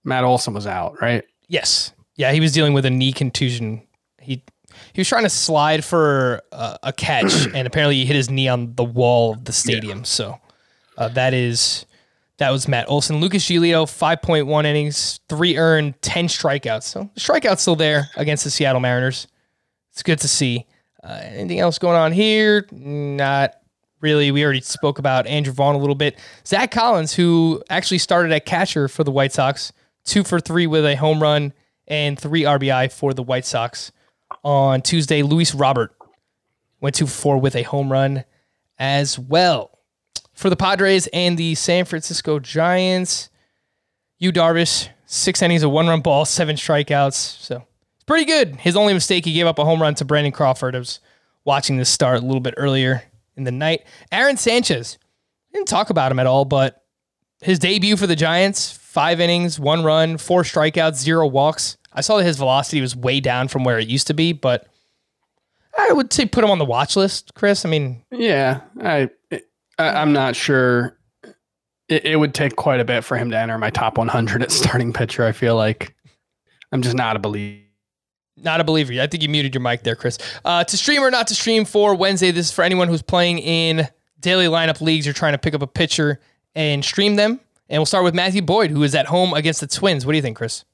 [0.04, 1.24] Matt Olson was out, right?
[1.52, 1.92] Yes.
[2.16, 3.86] Yeah, he was dealing with a knee contusion.
[4.22, 4.42] He
[4.94, 8.48] he was trying to slide for uh, a catch, and apparently he hit his knee
[8.48, 10.06] on the wall of the stadium.
[10.06, 10.40] So
[10.98, 11.86] uh, that is
[12.38, 13.20] that was Matt Olson.
[13.20, 16.84] Lucas Giolito, five point one innings, three earned, ten strikeouts.
[16.84, 19.28] So the strikeouts still there against the Seattle Mariners.
[19.92, 20.66] It's good to see.
[21.04, 22.66] Uh, anything else going on here?
[22.72, 23.56] Not
[24.00, 24.32] really.
[24.32, 26.18] We already spoke about Andrew Vaughn a little bit.
[26.48, 29.74] Zack Collins, who actually started at catcher for the White Sox,
[30.04, 31.54] two for three with a home run
[31.88, 33.92] and three RBI for the White Sox
[34.44, 35.24] on Tuesday.
[35.24, 35.96] Luis Robert
[36.80, 38.24] went two for four with a home run
[38.78, 39.80] as well.
[40.34, 43.30] For the Padres and the San Francisco Giants,
[44.18, 47.14] Yu Darvish, six innings, a one run ball, seven strikeouts.
[47.14, 47.64] So
[47.96, 48.56] it's pretty good.
[48.56, 50.76] His only mistake, he gave up a home run to Brandon Crawford.
[50.76, 51.00] I was
[51.46, 53.04] watching this start a little bit earlier
[53.36, 53.84] in the night.
[54.12, 54.98] Aaron Sanchez,
[55.54, 56.84] didn't talk about him at all, but
[57.42, 61.78] his debut for the Giants, five innings, one run, four strikeouts, zero walks.
[61.94, 64.68] I saw that his velocity was way down from where it used to be, but
[65.78, 67.64] I would say put him on the watch list, Chris.
[67.64, 69.42] I mean, Yeah, I, I
[69.80, 70.98] I'm not sure.
[71.88, 74.52] It, it would take quite a bit for him to enter my top 100 at
[74.52, 75.26] starting pitcher.
[75.26, 75.96] I feel like
[76.74, 77.62] I'm just not a believer.
[78.36, 78.92] not a believer.
[79.02, 80.18] I think you muted your mic there, Chris.
[80.44, 83.40] Uh, to stream or not to stream for Wednesday, this is for anyone who's playing
[83.40, 83.88] in
[84.20, 86.20] daily lineup leagues or trying to pick up a pitcher
[86.56, 87.40] and stream them.
[87.72, 90.06] And we'll start with Matthew Boyd, who is at home against the Twins.
[90.06, 90.66] What do you think, Chris?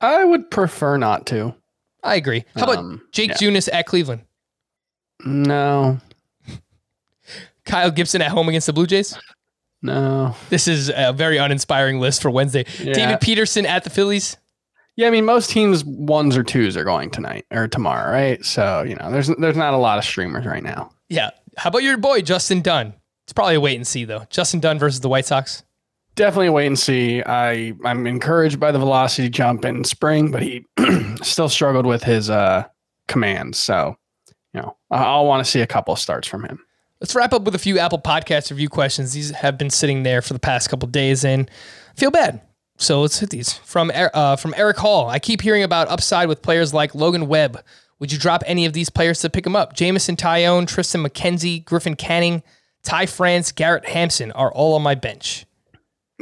[0.00, 1.54] I would prefer not to.
[2.02, 2.44] I agree.
[2.56, 3.36] How about Um, Jake yeah.
[3.36, 4.22] Junis at Cleveland?
[5.26, 5.98] No,
[7.66, 9.18] Kyle Gibson at home against the Blue Jays?
[9.82, 10.34] no.
[10.48, 12.64] This is a very uninspiring list for Wednesday.
[12.78, 12.92] Yeah.
[12.94, 14.36] David Peterson at the Phillies.
[14.96, 18.42] Yeah, I mean most teams ones or twos are going tonight or tomorrow, right?
[18.44, 20.90] So you know, there's there's not a lot of streamers right now.
[21.08, 21.30] Yeah.
[21.56, 22.94] How about your boy, Justin Dunn?
[23.30, 24.24] It's probably a wait and see, though.
[24.28, 25.62] Justin Dunn versus the White Sox.
[26.16, 27.22] Definitely a wait and see.
[27.24, 30.66] I I'm encouraged by the velocity jump in spring, but he
[31.22, 32.64] still struggled with his uh
[33.06, 33.56] commands.
[33.56, 33.96] So
[34.52, 36.58] you know, I'll want to see a couple starts from him.
[37.00, 39.12] Let's wrap up with a few Apple Podcast review questions.
[39.12, 41.48] These have been sitting there for the past couple days and
[41.96, 42.40] I feel bad.
[42.78, 45.08] So let's hit these from uh, from Eric Hall.
[45.08, 47.62] I keep hearing about upside with players like Logan Webb.
[48.00, 49.74] Would you drop any of these players to pick them up?
[49.74, 52.42] Jameson Taillon, Triston McKenzie, Griffin Canning,
[52.82, 55.46] Ty France, Garrett Hampson are all on my bench.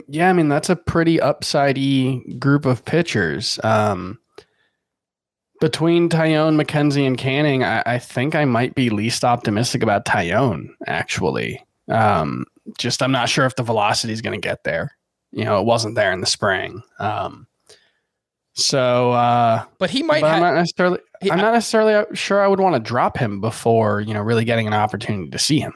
[0.07, 3.59] Yeah, I mean that's a pretty upsidey group of pitchers.
[3.65, 4.19] Um,
[5.61, 10.69] between Taillon, McKenzie, and Canning, I, I think I might be least optimistic about Taillon.
[10.87, 12.45] Actually, um,
[12.79, 14.93] just I'm not sure if the velocity is going to get there.
[15.33, 16.81] You know, it wasn't there in the spring.
[17.01, 17.47] Um,
[18.55, 21.01] so, uh, But he might but I'm not necessarily.
[21.21, 24.45] He- I'm not necessarily sure I would want to drop him before you know really
[24.45, 25.75] getting an opportunity to see him.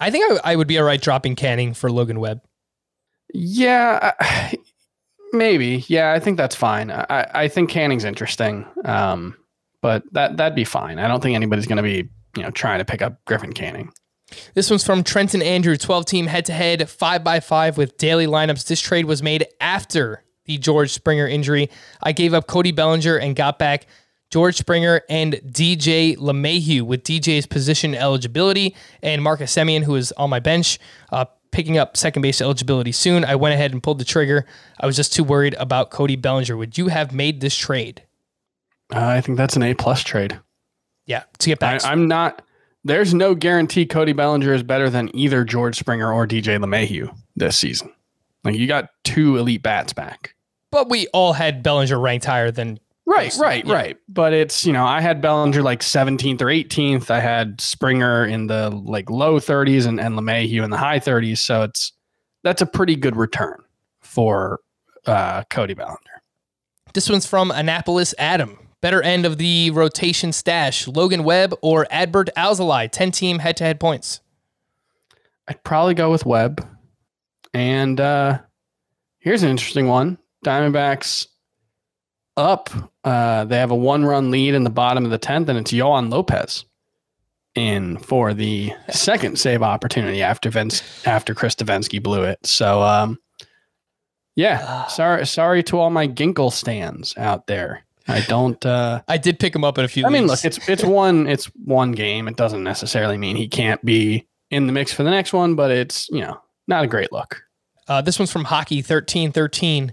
[0.00, 2.40] I think I, I would be all right dropping Canning for Logan Webb.
[3.32, 4.54] Yeah, I-
[5.32, 5.84] maybe.
[5.88, 6.90] Yeah, I think that's fine.
[6.90, 9.36] I, I think Canning's interesting, um,
[9.82, 10.98] but that that'd be fine.
[10.98, 13.92] I don't think anybody's going to be you know trying to pick up Griffin Canning.
[14.54, 18.26] This one's from Trenton Andrew, 12 team head to head, 5 by 5 with daily
[18.28, 18.64] lineups.
[18.68, 21.68] This trade was made after the George Springer injury.
[22.00, 23.86] I gave up Cody Bellinger and got back
[24.30, 30.30] George Springer and DJ LeMahieu with DJ's position eligibility and Marcus Semien, who is on
[30.30, 30.78] my bench,
[31.10, 33.24] uh, picking up second base eligibility soon.
[33.24, 34.46] I went ahead and pulled the trigger.
[34.78, 36.56] I was just too worried about Cody Bellinger.
[36.56, 38.04] Would you have made this trade?
[38.94, 40.38] Uh, I think that's an A plus trade.
[41.06, 41.84] Yeah, to get I, back.
[41.84, 42.42] I'm not.
[42.84, 47.56] There's no guarantee Cody Bellinger is better than either George Springer or DJ LeMahieu this
[47.56, 47.92] season.
[48.44, 50.34] Like you got two elite bats back.
[50.70, 52.78] but we all had Bellinger ranked higher than
[53.10, 53.74] Right, right, Yeah.
[53.74, 53.96] right.
[54.08, 57.10] But it's, you know, I had Bellinger like 17th or 18th.
[57.10, 61.38] I had Springer in the like low 30s and, and LeMahieu in the high 30s.
[61.38, 61.92] So it's
[62.44, 63.62] that's a pretty good return
[64.00, 64.60] for
[65.06, 65.98] uh, Cody Bellinger.
[66.94, 68.56] This one's from Annapolis Adam.
[68.80, 73.64] Better end of the rotation stash, Logan Webb or Adbert Alzolay, 10 team head to
[73.64, 74.20] head points.
[75.48, 76.66] I'd probably go with Webb.
[77.52, 78.38] And uh,
[79.18, 81.26] here's an interesting one Diamondbacks
[82.36, 82.70] up.
[83.02, 85.72] Uh, they have a one run lead in the bottom of the 10th, and it's
[85.72, 86.64] Yoan Lopez
[87.54, 92.38] in for the second save opportunity after Vince, after Chris Devenski blew it.
[92.44, 93.18] So, um,
[94.36, 97.84] yeah, sorry, sorry to all my Ginkel stands out there.
[98.06, 98.64] I don't.
[98.64, 100.04] Uh, I did pick him up in a few.
[100.04, 102.26] I mean, look, it's it's one it's one game.
[102.26, 105.70] It doesn't necessarily mean he can't be in the mix for the next one, but
[105.70, 107.42] it's you know not a great look.
[107.86, 109.92] Uh, this one's from Hockey 13 13.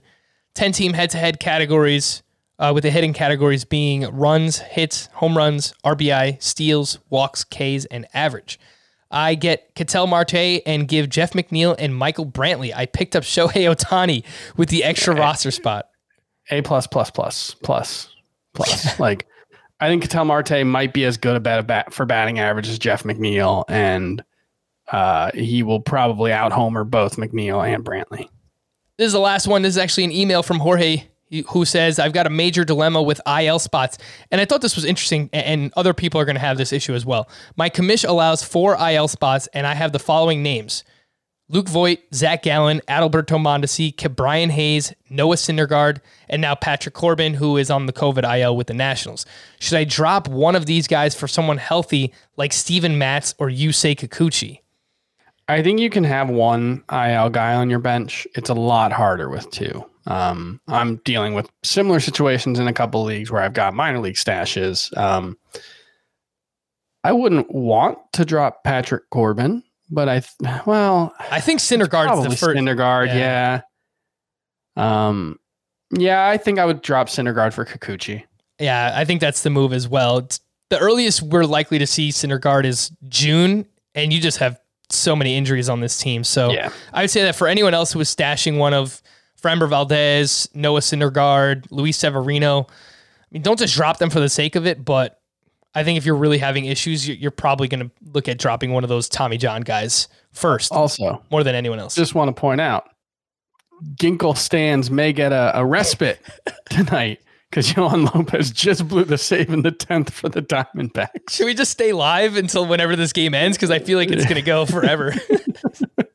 [0.57, 2.23] 10 team head to head categories,
[2.59, 8.07] uh, with the hitting categories being runs, hits, home runs, RBI, steals, walks, Ks, and
[8.13, 8.59] average.
[9.09, 12.73] I get Ketel Marte and give Jeff McNeil and Michael Brantley.
[12.75, 14.23] I picked up Shohei Ohtani
[14.57, 15.89] with the extra roster spot.
[16.49, 18.09] A plus plus plus plus
[18.53, 18.99] plus.
[18.99, 19.27] like
[19.79, 22.79] I think Ketel Marte might be as good a bat, bat for batting average as
[22.79, 24.23] Jeff McNeil, and
[24.91, 28.27] uh, he will probably out homer both McNeil and Brantley.
[28.97, 29.61] This is the last one.
[29.61, 31.07] This is actually an email from Jorge
[31.49, 33.97] who says, I've got a major dilemma with IL spots.
[34.31, 36.93] And I thought this was interesting, and other people are going to have this issue
[36.93, 37.29] as well.
[37.55, 40.83] My commish allows four IL spots, and I have the following names
[41.49, 47.55] Luke Voit, Zac Gallen, Adalberto Mondesi, Brian Hayes, Noah Syndergaard, and now Patrick Corbin, who
[47.55, 49.25] is on the COVID IL with the Nationals.
[49.59, 53.95] Should I drop one of these guys for someone healthy like Steven Matz or Yusei
[53.95, 54.59] Kikuchi?
[55.47, 58.27] I think you can have one IL guy on your bench.
[58.35, 59.85] It's a lot harder with two.
[60.07, 64.15] Um, I'm dealing with similar situations in a couple leagues where I've got minor league
[64.15, 64.95] stashes.
[64.97, 65.37] Um,
[67.03, 72.29] I wouldn't want to drop Patrick Corbin, but I, th- well, I think Syndergaard's probably
[72.29, 72.57] the first.
[72.57, 73.61] Syndergaard, yeah.
[74.77, 75.07] yeah.
[75.07, 75.39] Um,
[75.91, 78.23] yeah, I think I would drop Syndergaard for Kikuchi.
[78.59, 80.17] Yeah, I think that's the move as well.
[80.19, 80.39] It's-
[80.69, 85.37] the earliest we're likely to see Syndergaard is June, and you just have so many
[85.37, 86.25] injuries on this team.
[86.25, 86.71] So Yeah.
[86.93, 89.01] I would say that for anyone else who was stashing one of
[89.41, 94.55] Framber Valdez, Noah Syndergaard, Luis Severino, I mean, don't just drop them for the sake
[94.55, 94.83] of it.
[94.83, 95.19] But
[95.75, 98.83] I think if you're really having issues, you're, probably going to look at dropping one
[98.83, 101.95] of those Tommy John guys first, Also, more than anyone else.
[101.95, 102.89] just want to point out,
[103.95, 106.19] Ginkel stands may get a, a respite
[106.69, 107.19] tonight
[107.49, 111.29] because Yoan Lopez just blew the save in the tenth for the Diamondbacks.
[111.29, 113.57] Should we just stay live until whenever this game ends?
[113.57, 115.13] Because I feel like it's going to go forever.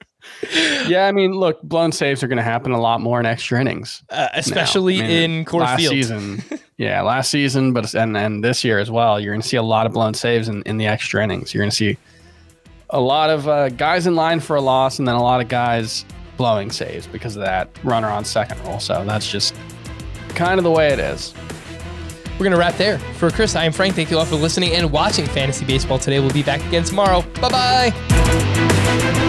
[0.89, 3.61] Yeah, I mean, look, blown saves are going to happen a lot more in extra
[3.61, 5.01] innings, uh, especially.
[5.01, 5.93] I mean, in Coors last Field.
[5.93, 6.43] season.
[6.77, 9.21] yeah, last season, but and and this year as well.
[9.21, 11.55] You're going to see a lot of blown saves in, in the extra innings.
[11.55, 11.97] You're going to see
[12.91, 15.49] a lot of uh, guys in line for a loss, and then a lot of
[15.49, 16.05] guys
[16.37, 18.81] blowing saves because of that runner on second rule.
[18.81, 19.55] So that's just
[20.31, 21.35] kind of the way it is.
[22.33, 22.99] We're going to wrap there.
[22.99, 23.95] For Chris, I am Frank.
[23.95, 26.19] Thank you all for listening and watching Fantasy Baseball today.
[26.19, 27.23] We'll be back again tomorrow.
[27.41, 29.29] Bye bye.